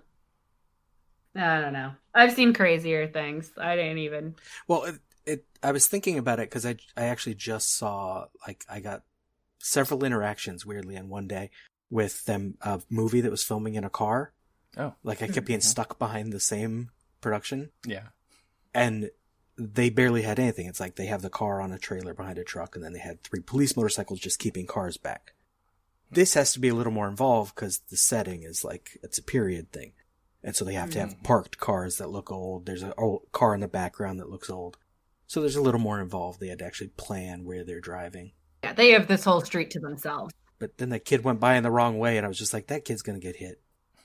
I 1.37 1.61
don't 1.61 1.73
know. 1.73 1.93
I've 2.15 2.33
seen 2.33 2.53
crazier 2.53 3.09
things. 3.09 3.51
I 3.59 3.75
didn't 3.77 3.99
even 3.99 4.37
Well, 4.69 4.85
it, 4.85 4.95
it 5.27 5.45
I 5.63 5.73
was 5.73 5.87
thinking 5.89 6.19
about 6.19 6.39
it 6.39 6.49
because 6.49 6.65
I 6.67 6.77
I 6.97 7.05
actually 7.05 7.35
just 7.35 7.77
saw 7.77 8.27
like 8.47 8.65
I 8.69 8.81
got 8.81 9.03
several 9.59 10.05
interactions 10.05 10.65
weirdly 10.67 10.95
in 10.97 11.09
one 11.09 11.27
day 11.27 11.51
with 11.91 12.25
them 12.27 12.57
a 12.63 12.81
movie 12.91 13.21
that 13.21 13.31
was 13.31 13.43
filming 13.43 13.75
in 13.75 13.85
a 13.85 13.91
car. 13.91 14.33
Oh. 14.77 14.95
Like 15.03 15.23
I 15.23 15.29
kept 15.29 15.47
being 15.53 15.61
Mhm. 15.61 15.65
stuck 15.65 15.99
behind 15.99 16.33
the 16.33 16.41
same 16.41 16.91
production, 17.21 17.71
Yeah. 17.87 18.09
and 18.75 19.11
they 19.57 19.89
barely 19.89 20.23
had 20.23 20.39
anything. 20.41 20.67
It's 20.67 20.81
like 20.81 20.97
they 20.97 21.07
have 21.07 21.23
the 21.23 21.31
car 21.31 21.61
on 21.61 21.73
a 21.73 21.79
trailer 21.79 22.13
behind 22.13 22.39
a 22.39 22.45
truck, 22.45 22.75
and 22.75 22.85
then 22.85 22.93
they 22.93 22.99
had 23.01 23.23
three 23.23 23.41
police 23.41 23.77
motorcycles 23.77 24.21
just 24.21 24.39
keeping 24.41 24.67
cars 24.67 24.97
back. 24.97 25.35
This 26.11 26.35
has 26.35 26.53
to 26.53 26.61
be 26.61 26.69
a 26.69 26.75
little 26.75 26.93
more 26.93 27.09
involved 27.09 27.55
because 27.55 27.79
the 27.91 27.97
setting 27.97 28.43
is 28.43 28.65
like 28.65 28.99
it's 29.03 29.19
a 29.19 29.23
period 29.23 29.73
thing, 29.73 29.93
and 30.45 30.55
so 30.55 30.65
they 30.65 30.75
have 30.75 30.91
to 30.91 31.01
have 31.01 31.21
parked 31.25 31.59
cars 31.59 31.99
that 31.99 32.11
look 32.11 32.31
old. 32.31 32.67
There's 32.67 32.83
a 32.85 32.95
old 32.95 33.23
car 33.33 33.55
in 33.55 33.61
the 33.61 33.69
background 33.69 34.21
that 34.21 34.31
looks 34.31 34.49
old, 34.49 34.77
so 35.27 35.41
there's 35.41 35.57
a 35.57 35.63
little 35.63 35.81
more 35.81 36.01
involved. 36.01 36.39
They 36.39 36.49
had 36.49 36.61
to 36.61 36.65
actually 36.65 36.89
plan 36.97 37.45
where 37.45 37.65
they're 37.65 37.81
driving. 37.81 38.33
Yeah, 38.63 38.75
they 38.75 38.91
have 38.91 39.09
this 39.09 39.25
whole 39.25 39.41
street 39.41 39.71
to 39.71 39.81
themselves. 39.81 40.33
But 40.61 40.79
then 40.79 40.91
the 40.91 41.01
kid 41.01 41.25
went 41.25 41.41
by 41.41 41.57
in 41.57 41.65
the 41.65 41.71
wrong 41.71 41.99
way, 41.99 42.17
and 42.17 42.25
I 42.25 42.29
was 42.29 42.39
just 42.39 42.55
like, 42.55 42.69
that 42.69 42.85
kid's 42.85 43.03
gonna 43.03 43.19
get 43.19 43.37
hit. 43.37 43.61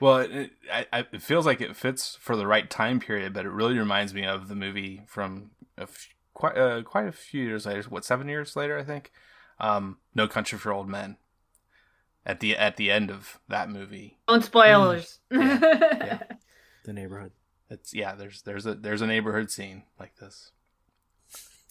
Well, 0.00 0.18
it, 0.18 0.30
it, 0.32 0.50
I, 0.72 0.86
I, 0.92 1.06
it 1.12 1.22
feels 1.22 1.44
like 1.44 1.60
it 1.60 1.76
fits 1.76 2.16
for 2.18 2.34
the 2.34 2.46
right 2.46 2.68
time 2.68 3.00
period, 3.00 3.34
but 3.34 3.44
it 3.44 3.50
really 3.50 3.78
reminds 3.78 4.14
me 4.14 4.24
of 4.24 4.48
the 4.48 4.54
movie 4.54 5.02
from 5.06 5.50
a 5.76 5.82
f- 5.82 6.08
quite 6.32 6.56
uh, 6.56 6.82
quite 6.82 7.06
a 7.06 7.12
few 7.12 7.44
years 7.44 7.66
later. 7.66 7.82
What 7.82 8.04
seven 8.06 8.28
years 8.28 8.56
later, 8.56 8.78
I 8.78 8.82
think. 8.82 9.12
Um, 9.60 9.98
no 10.14 10.26
Country 10.26 10.58
for 10.58 10.72
Old 10.72 10.88
Men. 10.88 11.18
At 12.26 12.40
the 12.40 12.56
at 12.56 12.76
the 12.76 12.90
end 12.90 13.10
of 13.10 13.40
that 13.48 13.70
movie, 13.70 14.18
Don't 14.28 14.44
spoilers. 14.44 15.18
Yeah. 15.30 16.18
The 16.84 16.92
neighborhood. 16.94 17.32
it's 17.68 17.92
yeah. 17.94 18.14
There's 18.14 18.42
there's 18.42 18.64
a 18.66 18.74
there's 18.74 19.02
a 19.02 19.06
neighborhood 19.06 19.50
scene 19.50 19.82
like 19.98 20.16
this. 20.16 20.50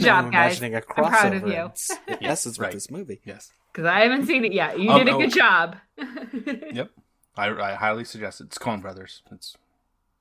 Job, 0.00 0.24
I'm 0.26 0.30
guys. 0.30 0.58
imagining 0.58 0.74
a 0.74 0.78
I'm 0.78 0.82
proud 1.10 1.34
of 1.34 1.42
crossover. 1.42 1.46
you. 1.48 1.52
It's- 1.66 1.90
It 2.08 2.22
messes 2.22 2.58
with 2.58 2.64
Right. 2.66 2.72
this 2.72 2.90
movie. 2.90 3.20
Yes. 3.24 3.50
Because 3.72 3.86
I 3.86 4.00
haven't 4.00 4.26
seen 4.26 4.44
it 4.44 4.52
yet. 4.54 4.80
You 4.80 4.90
Oh, 4.90 4.98
did 4.98 5.08
a 5.08 5.10
no. 5.12 5.18
good 5.18 5.32
job. 5.34 5.76
Yep. 6.72 6.90
I, 7.36 7.48
I 7.50 7.74
highly 7.74 8.04
suggest 8.04 8.40
it. 8.40 8.44
It's 8.44 8.58
Coen 8.58 8.80
Brothers. 8.80 9.22
It's 9.30 9.54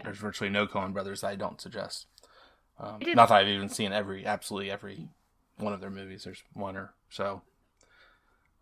there's 0.04 0.18
virtually 0.18 0.50
no 0.50 0.68
Coen 0.68 0.92
Brothers 0.92 1.24
I 1.24 1.36
don't 1.36 1.62
suggest. 1.62 2.08
Um, 2.78 3.00
I 3.08 3.14
not 3.14 3.30
that 3.30 3.36
I've 3.36 3.48
even 3.48 3.70
seen 3.70 3.94
every 3.94 4.26
absolutely 4.26 4.70
every 4.70 5.08
one 5.58 5.72
of 5.72 5.80
their 5.80 5.90
movies. 5.90 6.26
There's 6.26 6.44
one 6.54 6.76
or 6.76 6.94
so. 7.10 7.42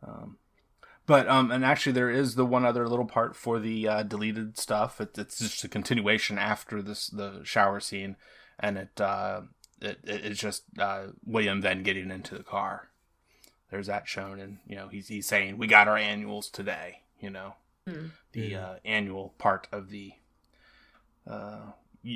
Um, 0.08 0.38
but 1.06 1.28
um, 1.28 1.52
and 1.52 1.64
actually 1.66 1.92
there 1.94 2.10
is 2.10 2.36
the 2.36 2.46
one 2.46 2.66
other 2.66 2.88
little 2.88 3.06
part 3.06 3.36
for 3.36 3.60
the 3.60 3.88
uh, 3.88 4.04
deleted 4.04 4.58
stuff. 4.58 5.00
It, 5.02 5.18
it's 5.18 5.40
just 5.40 5.64
a 5.64 5.68
continuation 5.68 6.38
after 6.38 6.82
this 6.82 7.08
the 7.08 7.42
shower 7.44 7.80
scene, 7.80 8.16
and 8.60 8.78
it 8.78 9.00
uh, 9.02 9.42
it, 9.82 10.00
it 10.04 10.26
it's 10.26 10.40
just 10.40 10.64
uh, 10.80 11.08
William 11.26 11.62
then 11.62 11.84
getting 11.84 12.12
into 12.12 12.38
the 12.38 12.44
car. 12.44 12.90
There's 13.72 13.88
that 13.88 14.08
shown, 14.08 14.40
and 14.40 14.60
you 14.68 14.76
know 14.76 14.88
he's 14.88 15.08
he's 15.08 15.28
saying 15.28 15.58
we 15.58 15.68
got 15.68 15.88
our 15.88 15.98
annuals 15.98 16.50
today. 16.50 17.02
You 17.20 17.30
know 17.32 17.56
Hmm. 17.86 18.08
the 18.32 18.56
uh, 18.56 18.74
annual 18.86 19.34
part 19.38 19.68
of 19.74 19.90
the 19.90 20.14
uh, 21.30 21.72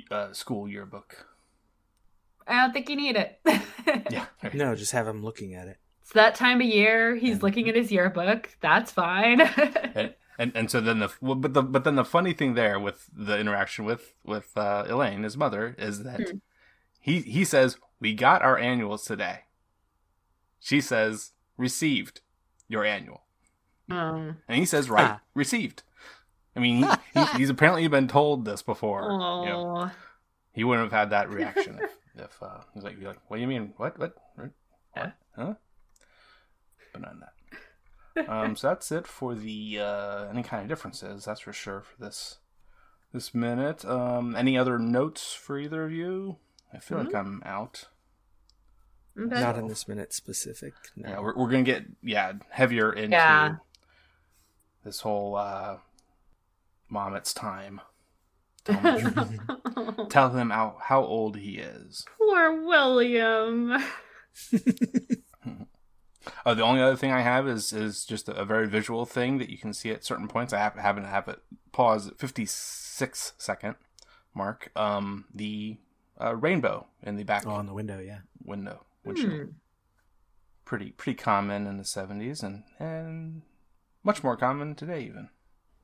uh, 0.09 0.31
school 0.33 0.67
yearbook. 0.69 1.27
I 2.47 2.61
don't 2.61 2.71
think 2.71 2.89
you 2.89 2.95
need 2.95 3.15
it. 3.17 3.39
Yeah, 4.09 4.25
right. 4.43 4.53
No, 4.53 4.75
just 4.75 4.91
have 4.91 5.07
him 5.07 5.23
looking 5.23 5.53
at 5.55 5.67
it. 5.67 5.77
It's 6.07 6.13
that 6.13 6.35
time 6.35 6.61
of 6.61 6.67
year. 6.67 7.17
He's 7.17 7.43
looking 7.43 7.67
at 7.67 7.75
his 7.75 7.91
yearbook. 7.91 8.55
That's 8.61 8.93
fine. 8.93 9.41
and, 9.41 10.15
and 10.39 10.51
and 10.55 10.71
so 10.71 10.79
then 10.79 10.99
the 10.99 11.11
well, 11.19 11.35
but 11.35 11.53
the 11.53 11.61
but 11.61 11.83
then 11.83 11.95
the 11.95 12.05
funny 12.05 12.31
thing 12.31 12.53
there 12.53 12.79
with 12.79 13.09
the 13.11 13.37
interaction 13.37 13.83
with 13.83 14.13
with 14.23 14.55
uh, 14.55 14.85
Elaine, 14.87 15.23
his 15.23 15.35
mother, 15.35 15.75
is 15.77 16.03
that 16.03 16.21
Hmm. 16.29 16.37
he 17.01 17.19
he 17.19 17.43
says 17.43 17.77
we 17.99 18.13
got 18.13 18.41
our 18.41 18.57
annuals 18.57 19.03
today. 19.03 19.39
She 20.61 20.79
says 20.79 21.33
received 21.57 22.21
your 22.69 22.85
annual, 22.85 23.23
um, 23.91 24.37
and 24.47 24.59
he 24.59 24.65
says 24.65 24.89
right 24.89 25.09
Ah. 25.09 25.21
received. 25.33 25.83
I 26.55 26.61
mean, 26.61 26.83
he, 27.13 27.19
he, 27.19 27.25
he's 27.39 27.49
apparently 27.49 27.85
been 27.89 28.07
told 28.07 28.45
this 28.45 28.61
before. 28.61 29.01
you 29.01 29.09
know. 29.49 29.75
oh, 29.77 29.91
he 30.53 30.63
wouldn't 30.63 30.89
have 30.89 30.97
had 30.97 31.09
that 31.09 31.29
reaction 31.29 31.79
if, 31.83 31.97
if 32.15 32.41
uh, 32.41 32.59
he 32.73 32.77
was 32.77 32.83
like, 32.85 32.97
you're 32.97 33.09
like, 33.09 33.19
what 33.27 33.35
do 33.37 33.41
you 33.41 33.47
mean? 33.47 33.73
What? 33.75 33.99
What? 33.99 34.15
What? 34.35 34.49
what? 34.93 35.13
Huh? 35.35 35.53
But 36.99 37.01
not 37.01 37.15
that. 38.15 38.29
Um, 38.29 38.55
so 38.55 38.69
that's 38.69 38.91
it 38.91 39.05
for 39.05 39.35
the 39.35 39.79
uh, 39.79 40.25
any 40.29 40.41
kind 40.43 40.63
of 40.63 40.67
differences. 40.69 41.25
That's 41.25 41.41
for 41.41 41.53
sure 41.53 41.81
for 41.81 41.95
this 42.03 42.37
this 43.13 43.33
minute. 43.35 43.85
Um, 43.85 44.35
any 44.35 44.57
other 44.57 44.79
notes 44.79 45.33
for 45.33 45.59
either 45.59 45.85
of 45.85 45.91
you? 45.91 46.37
I 46.73 46.79
feel 46.79 46.97
like 46.97 47.13
I'm 47.13 47.41
out. 47.45 47.85
okay. 49.19 49.39
Not 49.39 49.57
in 49.57 49.67
this 49.67 49.87
minute 49.87 50.13
specific. 50.13 50.73
No. 50.95 51.09
Yeah, 51.09 51.19
we're 51.19 51.35
we're 51.35 51.49
gonna 51.49 51.63
get 51.63 51.85
yeah 52.01 52.33
heavier 52.49 52.91
into 52.91 53.15
Yeah. 53.15 53.55
this 54.83 55.01
whole 55.01 55.35
uh, 55.35 55.77
mom. 56.89 57.15
It's 57.15 57.33
time. 57.35 57.81
Tell 58.65 58.75
him, 58.97 60.07
tell 60.09 60.29
him 60.31 60.49
how 60.49 60.77
how 60.81 61.03
old 61.03 61.37
he 61.37 61.59
is. 61.59 62.03
Poor 62.17 62.65
William. 62.65 63.77
Uh, 66.47 66.53
the 66.53 66.63
only 66.63 66.81
other 66.81 66.95
thing 66.95 67.11
I 67.11 67.19
have 67.19 67.45
is 67.45 67.73
is 67.73 68.05
just 68.05 68.29
a, 68.29 68.33
a 68.35 68.45
very 68.45 68.69
visual 68.69 69.05
thing 69.05 69.37
that 69.39 69.49
you 69.49 69.57
can 69.57 69.73
see 69.73 69.91
at 69.91 70.05
certain 70.05 70.29
points. 70.29 70.53
I 70.53 70.59
happen, 70.59 70.81
happen 70.81 71.03
to 71.03 71.09
have 71.09 71.27
it 71.27 71.39
pause 71.73 72.07
at 72.07 72.17
56 72.17 73.33
second 73.37 73.75
mark. 74.33 74.71
Um, 74.73 75.25
the 75.35 75.75
uh, 76.21 76.37
rainbow 76.37 76.87
in 77.03 77.17
the 77.17 77.23
back 77.23 77.45
Oh, 77.45 77.51
on 77.51 77.65
the 77.65 77.73
window, 77.73 77.99
yeah. 77.99 78.19
window 78.45 78.85
windshield. 79.03 79.33
Hmm. 79.33 79.45
Pretty 80.63 80.91
pretty 80.91 81.17
common 81.17 81.67
in 81.67 81.75
the 81.75 81.83
70s 81.83 82.41
and 82.43 82.63
and 82.79 83.41
much 84.03 84.23
more 84.23 84.37
common 84.37 84.73
today 84.73 85.01
even. 85.01 85.27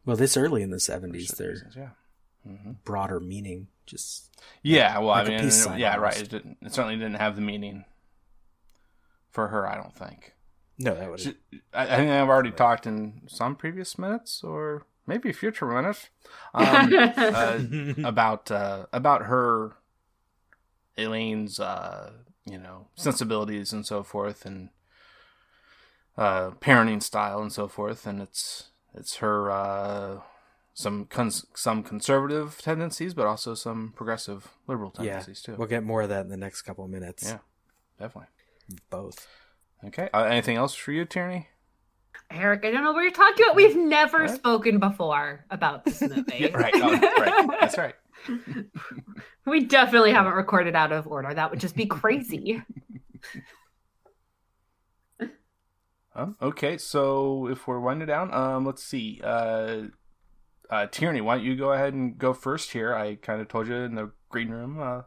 Well, 0.06 0.16
this 0.16 0.38
early 0.38 0.62
in 0.64 0.70
the 0.72 0.78
70s, 0.78 1.28
certain 1.28 1.36
they're 1.38 1.50
reasons, 1.50 1.76
yeah. 1.76 2.72
broader 2.86 3.20
meaning. 3.20 3.68
Just 3.86 4.34
Yeah, 4.62 4.98
well, 5.00 5.08
Like 5.08 5.28
a 5.28 5.32
I 5.32 5.36
mean, 5.36 5.44
peace 5.44 5.62
sign 5.62 5.80
yeah, 5.80 5.98
right. 5.98 6.22
It, 6.22 6.30
didn't, 6.30 6.58
it 6.62 6.74
certainly 6.74 6.96
didn't 6.96 7.16
have 7.16 7.36
the 7.36 7.42
meaning 7.42 7.84
for 9.30 9.50
her. 9.50 9.68
I 9.68 9.76
don't 9.76 9.94
think. 9.94 10.33
No, 10.78 10.96
that 10.96 11.10
would 11.10 11.20
She- 11.20 11.38
I, 11.74 11.84
I 11.84 11.96
think 11.98 12.12
I've 12.12 12.30
already 12.30 12.52
talked 12.52 12.86
in 12.86 13.22
some 13.28 13.56
previous 13.56 13.98
minutes, 13.98 14.44
or 14.44 14.86
maybe 15.06 15.32
future 15.32 15.66
minutes, 15.66 16.10
um, 16.54 16.94
uh, 16.94 17.60
about 18.04 18.52
uh, 18.52 18.86
about 18.92 19.24
her, 19.24 19.74
Elaine's, 20.98 21.60
uh, 21.60 22.12
you 22.46 22.58
know, 22.58 22.88
sensibilities 22.96 23.74
and 23.74 23.86
so 23.86 24.04
forth, 24.04 24.46
and 24.46 24.70
uh, 26.18 26.52
parenting 26.52 27.02
style 27.02 27.42
and 27.42 27.52
so 27.52 27.68
forth, 27.68 28.06
and 28.06 28.22
it's 28.22 28.70
it's 28.94 29.18
her 29.18 29.52
uh, 29.52 30.20
some 30.74 31.06
cons- 31.06 31.46
some 31.56 31.84
conservative 31.84 32.60
tendencies, 32.62 33.14
but 33.14 33.28
also 33.28 33.54
some 33.54 33.94
progressive 33.96 34.50
liberal 34.68 34.92
yeah. 34.98 35.04
tendencies 35.04 35.42
too. 35.42 35.56
We'll 35.58 35.68
get 35.68 35.84
more 35.84 36.04
of 36.04 36.10
that 36.10 36.22
in 36.22 36.30
the 36.30 36.38
next 36.38 36.64
couple 36.64 36.84
of 36.84 36.92
minutes. 36.92 37.24
Yeah, 37.26 37.40
definitely. 38.00 38.30
both. 38.90 39.28
Okay. 39.88 40.10
Uh, 40.14 40.24
anything 40.24 40.58
else 40.58 40.74
for 40.74 40.92
you, 40.92 41.06
Tierney? 41.06 41.48
Eric, 42.32 42.66
I 42.66 42.72
don't 42.72 42.84
know 42.84 42.94
what 42.94 43.02
you're 43.02 43.12
talking 43.12 43.46
about. 43.46 43.56
We've 43.56 43.76
never 43.76 44.28
spoken 44.28 44.80
before 44.80 45.46
about 45.52 45.86
this 45.86 46.02
movie. 46.02 46.24
Yeah, 46.40 46.58
right. 46.58 46.74
Oh, 46.76 46.92
right. 46.92 47.60
That's 47.60 47.78
right. 47.78 47.96
We 49.46 49.66
definitely 49.66 50.14
haven't 50.14 50.34
recorded 50.34 50.74
out 50.74 50.94
of 50.94 51.06
order. 51.06 51.34
That 51.34 51.52
would 51.52 51.60
just 51.60 51.76
be 51.76 51.86
crazy. 51.86 52.62
Um, 56.16 56.38
okay, 56.42 56.78
so 56.78 57.48
if 57.48 57.68
we're 57.68 57.80
winding 57.80 58.08
down, 58.08 58.34
um, 58.34 58.66
let's 58.66 58.84
see. 58.84 59.20
Uh, 59.22 59.88
uh, 60.70 60.88
Tierney, 60.88 61.20
why 61.20 61.36
don't 61.36 61.46
you 61.46 61.58
go 61.58 61.74
ahead 61.74 61.94
and 61.94 62.18
go 62.18 62.34
first 62.34 62.72
here? 62.72 62.96
I 62.96 63.16
kind 63.16 63.42
of 63.42 63.50
told 63.50 63.68
you 63.68 63.76
in 63.76 63.96
the 63.96 64.12
green 64.30 64.50
room 64.50 64.80
uh, 64.80 65.02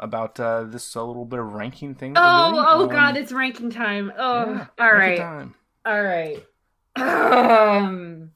about 0.00 0.40
uh, 0.40 0.64
this 0.64 0.94
a 0.96 1.02
little 1.02 1.24
bit 1.24 1.38
of 1.38 1.52
ranking 1.52 1.94
thing. 1.94 2.14
Oh, 2.16 2.64
oh 2.68 2.82
Um, 2.84 2.88
God, 2.88 3.16
it's 3.16 3.30
ranking 3.32 3.70
time. 3.70 4.12
Oh, 4.18 4.52
yeah, 4.54 4.66
all 4.78 4.92
right, 4.92 5.18
time. 5.18 5.54
all 5.86 6.02
right. 6.02 6.44
Um, 6.96 8.32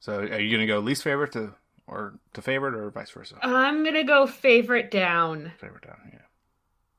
So, 0.00 0.20
are 0.20 0.38
you 0.40 0.50
gonna 0.50 0.66
go 0.66 0.78
least 0.78 1.02
favorite 1.02 1.32
to 1.32 1.54
or 1.86 2.14
to 2.34 2.40
favorite 2.42 2.74
or 2.74 2.90
vice 2.90 3.10
versa? 3.10 3.36
I'm 3.42 3.84
gonna 3.84 4.04
go 4.04 4.26
favorite 4.26 4.90
down. 4.90 5.52
favorite 5.58 5.84
down. 5.84 5.98
Yeah. 6.12 6.18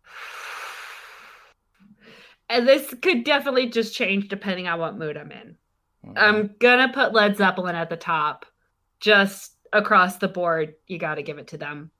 And 2.51 2.67
this 2.67 2.91
could 3.01 3.23
definitely 3.25 3.69
just 3.69 3.93
change 3.93 4.27
depending 4.27 4.67
on 4.67 4.79
what 4.79 4.97
mood 4.97 5.17
I'm 5.17 5.31
in. 5.31 5.55
I'm 6.15 6.55
gonna 6.59 6.91
put 6.91 7.13
Led 7.13 7.37
Zeppelin 7.37 7.75
at 7.75 7.89
the 7.89 7.97
top. 7.97 8.45
Just 8.99 9.53
across 9.71 10.17
the 10.17 10.27
board, 10.27 10.73
you 10.87 10.97
gotta 10.97 11.21
give 11.21 11.37
it 11.37 11.47
to 11.49 11.57
them. 11.57 11.91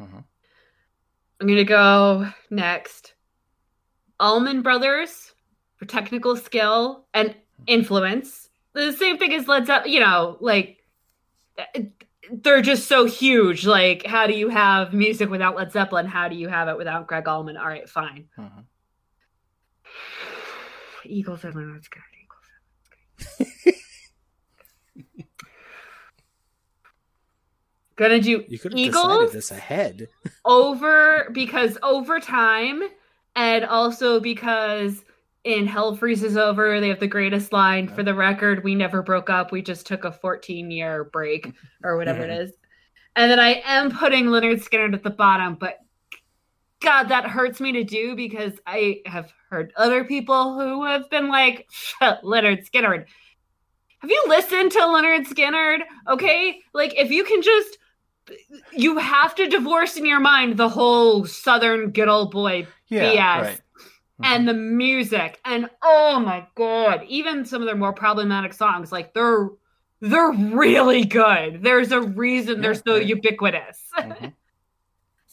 Mhm. 0.00 0.22
I'm 1.40 1.46
gonna 1.46 1.64
go 1.64 2.28
next. 2.50 3.14
Allman 4.20 4.62
Brothers 4.62 5.32
for 5.76 5.84
technical 5.84 6.36
skill 6.36 7.06
and 7.14 7.34
influence. 7.66 8.48
The 8.72 8.92
same 8.92 9.18
thing 9.18 9.32
as 9.32 9.46
Led 9.46 9.66
Zeppelin, 9.66 9.92
you 9.92 10.00
know, 10.00 10.36
like 10.40 10.78
they're 12.30 12.62
just 12.62 12.88
so 12.88 13.04
huge. 13.06 13.64
Like, 13.66 14.04
how 14.04 14.26
do 14.26 14.34
you 14.34 14.48
have 14.48 14.92
music 14.92 15.30
without 15.30 15.56
Led 15.56 15.72
Zeppelin? 15.72 16.06
How 16.06 16.28
do 16.28 16.36
you 16.36 16.48
have 16.48 16.68
it 16.68 16.76
without 16.76 17.06
Gregg 17.06 17.28
Allman? 17.28 17.56
All 17.56 17.66
right, 17.68 17.88
fine. 17.88 18.26
Mhm. 18.38 18.64
Eagles 21.04 21.44
are 21.44 21.52
that's 21.52 21.88
good. 21.88 22.02
Eagles. 23.38 23.74
Gonna 27.98 28.20
do 28.20 28.44
You 28.46 28.58
could 28.58 28.72
have 28.72 28.78
Eagles 28.78 29.04
decided 29.04 29.32
this 29.32 29.50
ahead. 29.50 30.08
over 30.44 31.30
because 31.32 31.76
over 31.82 32.20
time, 32.20 32.82
and 33.34 33.64
also 33.64 34.20
because 34.20 35.04
in 35.42 35.66
Hell 35.66 35.96
Freezes 35.96 36.36
Over, 36.36 36.80
they 36.80 36.88
have 36.88 37.00
the 37.00 37.08
greatest 37.08 37.52
line 37.52 37.88
for 37.88 38.04
the 38.04 38.14
record. 38.14 38.62
We 38.62 38.76
never 38.76 39.02
broke 39.02 39.28
up. 39.28 39.50
We 39.50 39.62
just 39.62 39.86
took 39.86 40.04
a 40.04 40.12
14 40.12 40.70
year 40.70 41.04
break 41.12 41.52
or 41.82 41.96
whatever 41.96 42.22
it 42.22 42.30
is. 42.30 42.52
And 43.16 43.28
then 43.28 43.40
I 43.40 43.62
am 43.64 43.90
putting 43.90 44.26
Lynyrd 44.26 44.62
Skynyrd 44.62 44.94
at 44.94 45.02
the 45.02 45.10
bottom, 45.10 45.56
but 45.56 45.78
God, 46.80 47.08
that 47.08 47.26
hurts 47.26 47.60
me 47.60 47.72
to 47.72 47.82
do 47.82 48.14
because 48.14 48.52
I 48.64 49.00
have 49.06 49.32
heard 49.50 49.72
other 49.76 50.04
people 50.04 50.54
who 50.54 50.84
have 50.84 51.10
been 51.10 51.28
like, 51.28 51.66
"Shut 51.70 52.22
Lynyrd 52.22 52.64
Skynyrd. 52.70 53.06
Have 53.98 54.10
you 54.10 54.22
listened 54.28 54.70
to 54.72 54.78
Lynyrd 54.78 55.26
Skynyrd? 55.26 55.80
Okay. 56.08 56.60
Like, 56.72 56.94
if 56.96 57.10
you 57.10 57.24
can 57.24 57.42
just, 57.42 57.78
you 58.72 58.98
have 58.98 59.34
to 59.36 59.48
divorce 59.48 59.96
in 59.96 60.04
your 60.06 60.20
mind 60.20 60.56
the 60.56 60.68
whole 60.68 61.24
Southern 61.26 61.90
good 61.90 62.08
old 62.08 62.30
boy 62.30 62.66
Yeah. 62.88 63.12
BS 63.12 63.42
Right. 63.42 63.60
and 64.22 64.48
the 64.48 64.54
music. 64.54 65.40
And 65.44 65.68
oh 65.82 66.20
my 66.20 66.46
God, 66.54 67.04
even 67.08 67.44
some 67.44 67.62
of 67.62 67.66
their 67.66 67.76
more 67.76 67.92
problematic 67.92 68.52
songs, 68.52 68.92
like 68.92 69.14
they're. 69.14 69.48
They're 70.00 70.30
really 70.30 71.04
good. 71.04 71.60
There's 71.64 71.90
a 71.90 72.00
reason 72.00 72.60
they're 72.60 72.74
so 72.74 72.94
ubiquitous. 72.94 73.82
Mhm. 73.98 74.32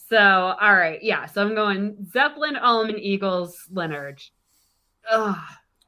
So, 0.08 0.18
all 0.18 0.74
right, 0.74 1.00
yeah. 1.02 1.26
So 1.26 1.40
I'm 1.46 1.54
going 1.54 2.04
Zeppelin, 2.12 2.56
Allman, 2.56 2.98
Eagles, 2.98 3.60
Lynyrd. 3.72 4.28
Ugh. 5.08 5.36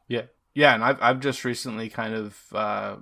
Yeah, 0.07 0.23
yeah, 0.55 0.75
and 0.75 0.85
I've 0.85 0.99
I've 1.03 1.19
just 1.21 1.45
recently 1.45 1.89
kind 1.89 2.15
of 2.15 2.39
uh, 2.53 2.97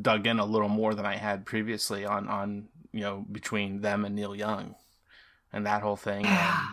dug 0.00 0.26
in 0.26 0.38
a 0.38 0.46
little 0.46 0.70
more 0.70 0.94
than 0.94 1.04
I 1.04 1.16
had 1.16 1.44
previously 1.44 2.06
on 2.06 2.28
on 2.28 2.68
you 2.92 3.00
know 3.00 3.24
between 3.30 3.80
them 3.80 4.04
and 4.04 4.14
Neil 4.14 4.34
Young, 4.36 4.74
and 5.52 5.66
that 5.66 5.82
whole 5.82 5.96
thing, 5.96 6.24
Yeah. 6.24 6.66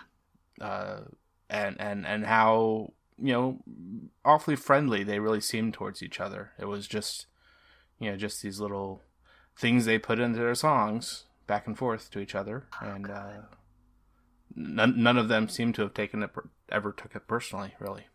and, 0.59 0.69
uh, 0.69 0.99
and 1.49 1.79
and 1.79 2.05
and 2.05 2.25
how 2.25 2.93
you 3.17 3.33
know 3.33 3.59
awfully 4.23 4.55
friendly 4.55 5.03
they 5.03 5.19
really 5.19 5.41
seemed 5.41 5.73
towards 5.73 6.01
each 6.03 6.19
other. 6.19 6.51
It 6.59 6.65
was 6.65 6.87
just 6.87 7.25
you 7.99 8.09
know 8.11 8.17
just 8.17 8.41
these 8.41 8.59
little 8.59 9.01
things 9.57 9.85
they 9.85 9.99
put 9.99 10.19
into 10.19 10.39
their 10.39 10.55
songs 10.55 11.25
back 11.47 11.67
and 11.67 11.77
forth 11.77 12.11
to 12.11 12.19
each 12.19 12.35
other, 12.35 12.65
and 12.81 13.09
uh, 13.09 13.31
none 14.55 15.01
none 15.01 15.17
of 15.17 15.27
them 15.27 15.47
seem 15.49 15.73
to 15.73 15.81
have 15.83 15.93
taken 15.93 16.23
it 16.23 16.33
per- 16.33 16.49
ever 16.69 16.91
took 16.91 17.15
it 17.15 17.27
personally, 17.27 17.73
really. 17.79 18.07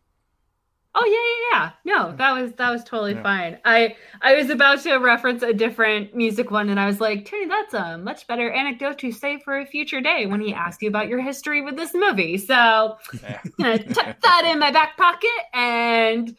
Oh 0.96 1.04
yeah, 1.04 1.58
yeah, 1.58 1.70
yeah. 1.84 1.98
No, 2.10 2.16
that 2.16 2.40
was 2.40 2.52
that 2.52 2.70
was 2.70 2.84
totally 2.84 3.14
Yeah. 3.14 3.22
fine. 3.22 3.58
I 3.64 3.96
I 4.22 4.34
was 4.36 4.48
about 4.50 4.80
to 4.82 4.96
reference 4.98 5.42
a 5.42 5.52
different 5.52 6.14
music 6.14 6.50
one, 6.50 6.68
and 6.68 6.78
I 6.78 6.86
was 6.86 7.00
like, 7.00 7.24
Tony, 7.24 7.46
that's 7.46 7.74
a 7.74 7.98
much 7.98 8.26
better 8.28 8.50
anecdote 8.50 8.98
to 9.00 9.10
save 9.10 9.42
for 9.42 9.58
a 9.58 9.66
future 9.66 10.00
day 10.00 10.26
when 10.26 10.40
he 10.40 10.54
asks 10.54 10.82
you 10.82 10.88
about 10.88 11.08
your 11.08 11.20
history 11.20 11.62
with 11.62 11.76
this 11.76 11.92
movie. 11.94 12.38
So 12.38 12.96
Yeah. 13.22 13.40
Gonna 13.58 13.78
tuck 13.94 14.20
that 14.22 14.48
in 14.50 14.58
my 14.60 14.70
back 14.70 14.96
pocket, 14.96 15.28
and 15.52 16.36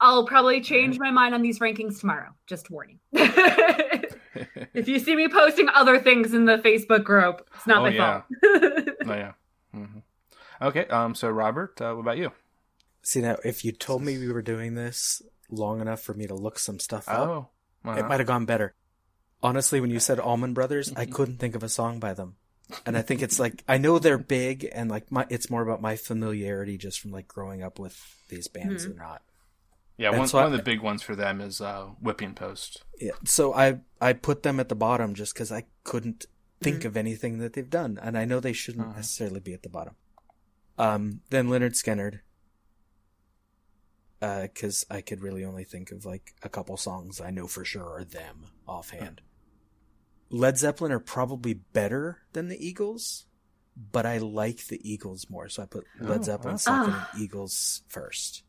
I'll 0.00 0.26
probably 0.26 0.60
change 0.60 0.98
my 1.00 1.10
mind 1.10 1.34
on 1.34 1.42
these 1.42 1.58
rankings 1.58 1.98
tomorrow. 1.98 2.30
Just 2.46 2.70
warning. 2.70 3.00
if 3.12 4.86
you 4.86 5.00
see 5.00 5.16
me 5.16 5.28
posting 5.28 5.68
other 5.70 5.98
things 5.98 6.34
in 6.34 6.44
the 6.44 6.58
Facebook 6.58 7.02
group, 7.02 7.48
it's 7.56 7.66
not 7.66 7.78
Oh, 7.78 7.82
my 7.82 7.88
yeah. 7.90 8.22
fault. 8.22 8.88
Oh 9.06 9.14
yeah. 9.14 9.32
hmm 9.72 9.98
Okay. 10.62 10.86
Um. 10.86 11.14
So 11.16 11.28
Robert, 11.30 11.80
uh, 11.80 11.94
what 11.94 12.02
about 12.02 12.18
you? 12.18 12.30
See 13.08 13.22
now, 13.22 13.36
if 13.42 13.64
you 13.64 13.72
told 13.72 14.02
me 14.02 14.18
we 14.18 14.30
were 14.30 14.42
doing 14.42 14.74
this 14.74 15.22
long 15.50 15.80
enough 15.80 16.02
for 16.02 16.12
me 16.12 16.26
to 16.26 16.34
look 16.34 16.58
some 16.58 16.78
stuff 16.78 17.08
up, 17.08 17.26
Oh. 17.26 17.48
it 17.96 18.06
might 18.06 18.20
have 18.20 18.26
gone 18.26 18.44
better. 18.44 18.74
Honestly, 19.42 19.80
when 19.80 19.88
you 19.90 19.98
said 19.98 20.18
Allman 20.20 20.52
Brothers, 20.52 20.92
I 20.94 21.06
couldn't 21.06 21.38
think 21.38 21.54
of 21.54 21.62
a 21.62 21.70
song 21.70 22.00
by 22.00 22.12
them. 22.12 22.36
And 22.84 22.98
I 22.98 23.02
think 23.02 23.22
it's 23.22 23.38
like 23.40 23.64
I 23.66 23.78
know 23.78 23.98
they're 23.98 24.18
big 24.18 24.68
and 24.70 24.90
like 24.90 25.10
my 25.10 25.24
it's 25.30 25.48
more 25.48 25.62
about 25.62 25.80
my 25.80 25.96
familiarity 25.96 26.76
just 26.76 27.00
from 27.00 27.10
like 27.12 27.26
growing 27.26 27.62
up 27.62 27.78
with 27.78 27.96
these 28.28 28.46
bands 28.46 28.84
Mm-hmm. 28.84 29.00
or 29.00 29.02
not. 29.02 29.22
Yeah. 29.96 30.10
One, 30.10 30.28
so 30.28 30.36
one 30.36 30.44
I- 30.44 30.46
of 30.50 30.52
the 30.58 30.62
big 30.62 30.80
ones 30.82 31.02
for 31.02 31.16
them 31.16 31.40
is 31.40 31.62
uh, 31.62 31.86
Whipping 32.02 32.34
Post. 32.34 32.82
Yeah. 33.00 33.12
So 33.24 33.54
I 33.54 33.78
I 34.02 34.12
put 34.12 34.42
them 34.42 34.60
at 34.60 34.68
the 34.68 34.74
bottom 34.74 35.14
just 35.14 35.32
because 35.32 35.50
I 35.50 35.64
couldn't 35.82 36.26
think 36.60 36.80
Mm-hmm. 36.80 36.88
of 36.88 36.96
anything 36.98 37.38
that 37.38 37.54
they've 37.54 37.70
done, 37.70 37.98
and 38.02 38.18
I 38.18 38.26
know 38.26 38.38
they 38.38 38.52
shouldn't 38.52 38.94
necessarily 38.96 39.40
be 39.40 39.54
at 39.54 39.62
the 39.62 39.68
bottom. 39.70 39.94
Um, 40.76 41.20
then 41.30 41.48
Lynyrd 41.48 41.72
Skynyrd, 41.74 42.20
because 44.20 44.84
I 44.90 45.00
could 45.00 45.20
really 45.22 45.44
only 45.44 45.64
think 45.64 45.90
of 45.92 46.04
like 46.04 46.34
a 46.42 46.48
couple 46.48 46.76
songs 46.76 47.20
I 47.20 47.30
know 47.30 47.46
for 47.46 47.64
sure 47.64 47.88
are 47.88 48.04
them 48.04 48.46
offhand. 48.66 49.20
Led 50.30 50.58
Zeppelin 50.58 50.92
are 50.92 50.98
probably 50.98 51.54
better 51.54 52.18
than 52.32 52.48
the 52.48 52.66
Eagles, 52.66 53.24
but 53.92 54.04
I 54.04 54.18
like 54.18 54.66
the 54.66 54.80
Eagles 54.88 55.30
more, 55.30 55.48
so 55.48 55.62
I 55.62 55.66
put 55.66 55.84
Led 56.00 56.20
Oh, 56.20 56.22
Zeppelin 56.22 56.52
wow. 56.54 56.56
second 56.58 56.92
Ah. 56.94 57.10
and 57.14 57.22
Eagles 57.22 57.82
first. 57.88 58.42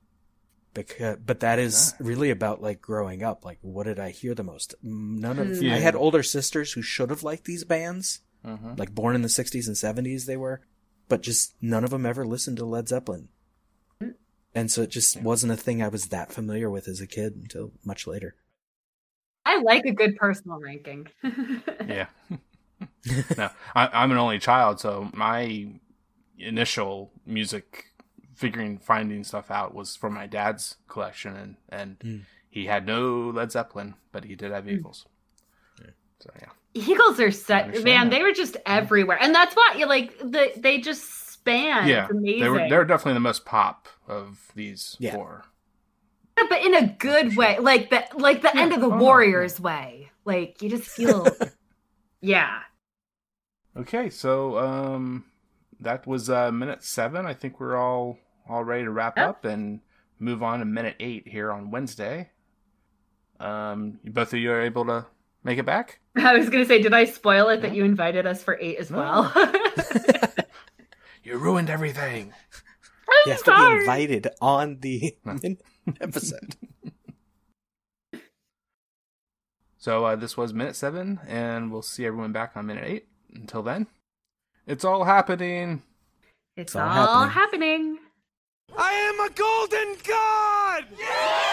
Because, 0.73 1.17
but 1.25 1.39
that 1.39 1.57
is 1.57 1.93
really 1.99 2.29
about 2.29 2.61
like 2.61 2.81
growing 2.81 3.23
up. 3.23 3.43
Like, 3.45 3.57
what 3.61 3.85
did 3.85 3.99
I 3.99 4.09
hear 4.11 4.35
the 4.35 4.43
most? 4.43 4.75
None 4.83 5.39
of. 5.39 5.61
Yeah. 5.63 5.73
I 5.75 5.77
had 5.79 5.95
older 5.95 6.21
sisters 6.21 6.73
who 6.73 6.81
should 6.81 7.09
have 7.09 7.23
liked 7.23 7.45
these 7.45 7.63
bands, 7.63 8.21
Mm-hmm. 8.45 8.75
like 8.77 8.93
born 8.95 9.15
in 9.15 9.21
the 9.21 9.27
'60s 9.27 9.67
and 9.67 9.75
'70s. 9.75 10.25
They 10.25 10.37
were, 10.37 10.61
but 11.09 11.21
just 11.21 11.55
none 11.61 11.83
of 11.83 11.89
them 11.89 12.05
ever 12.05 12.25
listened 12.25 12.57
to 12.57 12.65
Led 12.65 12.87
Zeppelin, 12.87 13.29
and 14.53 14.71
so 14.71 14.81
it 14.81 14.89
just 14.89 15.21
wasn't 15.21 15.53
a 15.53 15.57
thing 15.57 15.81
I 15.81 15.87
was 15.87 16.07
that 16.07 16.31
familiar 16.31 16.69
with 16.69 16.87
as 16.87 17.01
a 17.01 17.07
kid 17.07 17.35
until 17.35 17.71
much 17.83 18.07
later. 18.07 18.35
I 19.45 19.61
like 19.61 19.85
a 19.85 19.91
good 19.91 20.15
personal 20.15 20.59
ranking. 20.59 21.07
Yeah. 21.87 22.07
no, 23.37 23.49
I, 23.75 23.89
I'm 23.91 24.11
an 24.11 24.17
only 24.17 24.39
child, 24.39 24.79
so 24.79 25.09
my 25.13 25.67
initial 26.37 27.11
music 27.25 27.85
figuring 28.35 28.77
finding 28.77 29.23
stuff 29.23 29.51
out 29.51 29.73
was 29.73 29.95
from 29.95 30.13
my 30.13 30.27
dad's 30.27 30.77
collection, 30.87 31.35
and 31.35 31.55
and 31.67 31.97
hmm. 32.01 32.17
he 32.49 32.67
had 32.67 32.85
no 32.85 33.31
Led 33.31 33.51
Zeppelin, 33.51 33.95
but 34.11 34.23
he 34.23 34.35
did 34.35 34.51
have 34.51 34.65
hmm. 34.65 34.71
Eagles. 34.71 35.05
So 36.19 36.29
yeah, 36.39 36.49
Eagles 36.73 37.19
are 37.19 37.31
set, 37.31 37.83
man. 37.83 38.09
that. 38.09 38.15
They 38.15 38.21
were 38.21 38.33
just 38.33 38.57
everywhere, 38.65 39.17
and 39.19 39.33
that's 39.33 39.55
why 39.55 39.75
you 39.77 39.87
like 39.87 40.17
the, 40.19 40.51
they 40.57 40.79
just 40.79 41.28
span. 41.41 41.87
yeah, 41.87 42.03
it's 42.03 42.11
amazing. 42.11 42.39
they 42.41 42.49
were 42.49 42.69
they're 42.69 42.85
definitely 42.85 43.13
the 43.15 43.19
most 43.21 43.45
pop 43.45 43.87
of 44.07 44.51
these 44.55 44.95
Yeah. 44.99 45.15
four. 45.15 45.45
Yeah, 46.37 46.45
but 46.49 46.61
in 46.63 46.73
a 46.75 46.87
good 46.87 47.35
way, 47.35 47.59
like 47.59 47.89
the 47.89 48.05
like 48.15 48.41
the 48.41 48.55
end 48.55 48.73
of 48.73 48.79
the 48.81 48.87
Oh, 48.87 48.91
no. 48.91 48.97
Warriors 48.97 49.59
way. 49.59 50.11
Like 50.25 50.61
you 50.61 50.69
just 50.69 50.87
feel, 50.89 51.27
yeah. 52.21 52.59
Okay, 53.77 54.09
so 54.09 54.57
um, 54.57 55.25
that 55.79 56.05
was 56.07 56.29
uh, 56.29 56.51
minute 56.51 56.83
seven. 56.83 57.25
I 57.25 57.33
think 57.33 57.59
we're 57.59 57.75
all 57.77 58.17
all 58.47 58.63
ready 58.63 58.83
to 58.83 58.91
wrap 58.91 59.17
Yep. 59.17 59.27
up 59.29 59.45
and 59.45 59.79
move 60.19 60.41
on 60.43 60.59
to 60.59 60.65
minute 60.65 60.95
eight 60.99 61.27
here 61.27 61.51
on 61.51 61.71
Wednesday. 61.71 62.29
Um, 63.39 63.99
both 64.03 64.33
of 64.33 64.39
you 64.39 64.51
are 64.51 64.61
able 64.61 64.85
to 64.85 65.05
make 65.43 65.57
it 65.59 65.65
back. 65.65 65.99
I 66.17 66.35
was 66.35 66.49
gonna 66.49 66.65
say, 66.65 66.81
did 66.81 66.93
I 66.93 67.05
spoil 67.05 67.49
it 67.49 67.61
that 67.61 67.73
you 67.73 67.83
invited 67.85 68.25
us 68.27 68.43
for 68.43 68.57
eight 68.59 68.77
as 68.77 68.91
No. 68.91 68.97
well? 68.99 69.33
You 71.29 71.37
ruined 71.37 71.69
everything. 71.69 72.33
I'm 73.07 73.15
You 73.27 73.31
have 73.33 73.43
to 73.43 73.55
be 73.55 73.79
invited 73.81 74.27
on 74.41 74.79
the 74.79 75.15
episode. 76.01 76.55
So 79.77 80.05
uh, 80.05 80.15
this 80.15 80.35
was 80.35 80.55
minute 80.55 80.75
seven, 80.75 81.19
and 81.27 81.71
we'll 81.71 81.83
see 81.83 82.07
everyone 82.07 82.31
back 82.31 82.53
on 82.57 82.65
minute 82.65 82.83
eight. 82.83 83.09
Until 83.31 83.61
then, 83.61 83.85
it's 84.65 84.83
all 84.83 85.03
happening. 85.03 85.83
It's 86.57 86.75
all 86.75 86.81
all 86.81 87.27
happening. 87.27 87.99
happening. 87.99 87.99
I 88.75 88.91
am 88.91 89.19
a 89.19 89.29
golden 89.31 89.97
god! 90.07 90.85
And 90.89 91.48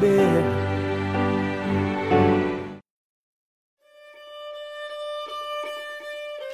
best. 0.00 0.70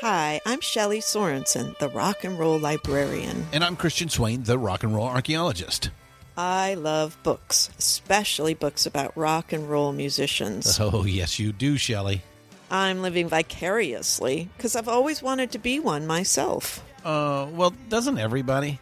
Hi, 0.00 0.40
I'm 0.44 0.60
Shelley 0.60 1.00
Sorensen, 1.00 1.76
the 1.78 1.88
rock 1.88 2.22
and 2.22 2.38
roll 2.38 2.58
librarian. 2.58 3.46
And 3.52 3.64
I'm 3.64 3.76
Christian 3.76 4.08
Swain, 4.08 4.42
the 4.42 4.58
rock 4.58 4.82
and 4.82 4.94
roll 4.94 5.06
archaeologist. 5.06 5.90
I 6.36 6.74
love 6.74 7.16
books, 7.22 7.70
especially 7.78 8.52
books 8.52 8.84
about 8.84 9.16
rock 9.16 9.52
and 9.54 9.68
roll 9.70 9.92
musicians. 9.92 10.78
Oh, 10.80 11.04
yes, 11.04 11.38
you 11.38 11.52
do, 11.52 11.78
Shelley. 11.78 12.22
I'm 12.70 13.00
living 13.00 13.28
vicariously 13.28 14.50
because 14.56 14.76
I've 14.76 14.88
always 14.88 15.22
wanted 15.22 15.52
to 15.52 15.58
be 15.58 15.80
one 15.80 16.06
myself. 16.06 16.84
Uh, 17.04 17.46
well, 17.52 17.72
doesn't 17.88 18.18
everybody? 18.18 18.78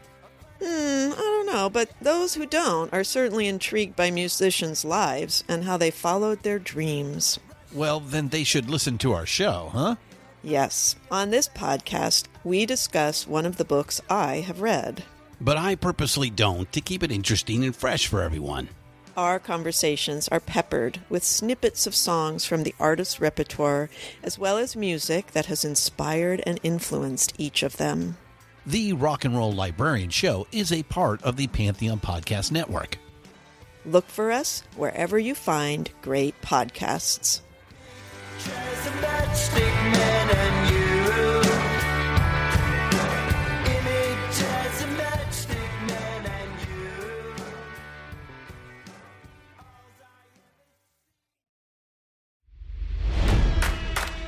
Hmm, 0.61 1.12
I 1.12 1.14
don't 1.16 1.34
know, 1.55 1.71
but 1.71 1.90
those 2.01 2.35
who 2.35 2.47
don't 2.47 2.93
are 2.93 3.05
certainly 3.05 3.47
intrigued 3.47 3.97
by 3.97 4.11
musicians' 4.11 4.85
lives 4.85 5.45
and 5.49 5.64
how 5.64 5.77
they 5.77 5.90
followed 5.90 6.43
their 6.43 6.59
dreams. 6.59 7.38
Well, 7.73 8.01
then 8.01 8.29
they 8.29 8.45
should 8.45 8.69
listen 8.69 8.99
to 8.99 9.12
our 9.12 9.27
show, 9.27 9.71
huh? 9.73 9.97
Yes, 10.43 10.97
on 11.11 11.31
this 11.31 11.49
podcast, 11.49 12.27
we 12.45 12.67
discuss 12.67 13.27
one 13.27 13.47
of 13.47 13.57
the 13.57 13.64
books 13.64 14.01
I 14.11 14.37
have 14.40 14.61
read. 14.61 15.05
But 15.40 15.57
I 15.57 15.75
purposely 15.75 16.31
don't 16.31 16.71
to 16.73 16.81
keep 16.81 17.03
it 17.03 17.11
interesting 17.11 17.64
and 17.64 17.75
fresh 17.75 18.07
for 18.07 18.23
everyone. 18.23 18.69
Our 19.17 19.38
conversations 19.38 20.29
are 20.29 20.40
peppered 20.40 21.01
with 21.09 21.23
snippets 21.23 21.87
of 21.87 21.95
songs 21.95 22.45
from 22.45 22.64
the 22.64 22.75
artist's 22.81 23.21
repertoire, 23.21 23.88
as 24.23 24.38
well 24.38 24.59
as 24.59 24.75
music 24.75 25.33
that 25.33 25.47
has 25.47 25.64
inspired 25.64 26.43
and 26.45 26.59
influenced 26.62 27.33
each 27.38 27.62
of 27.62 27.77
them. 27.77 28.17
The 28.66 28.94
Rock 28.94 29.27
and 29.27 29.37
Roll 29.37 29.53
Librarian 29.53 30.09
Show 30.09 30.46
is 30.50 30.72
a 30.72 30.83
part 30.85 31.22
of 31.22 31.37
the 31.37 31.48
Pantheon 31.48 32.00
Podcast 32.00 32.50
Network. 32.50 32.98
Look 33.85 34.09
for 34.09 34.33
us 34.33 34.62
wherever 34.77 35.18
you 35.18 35.35
find 35.35 35.90
great 36.00 36.40
podcasts. 36.40 37.42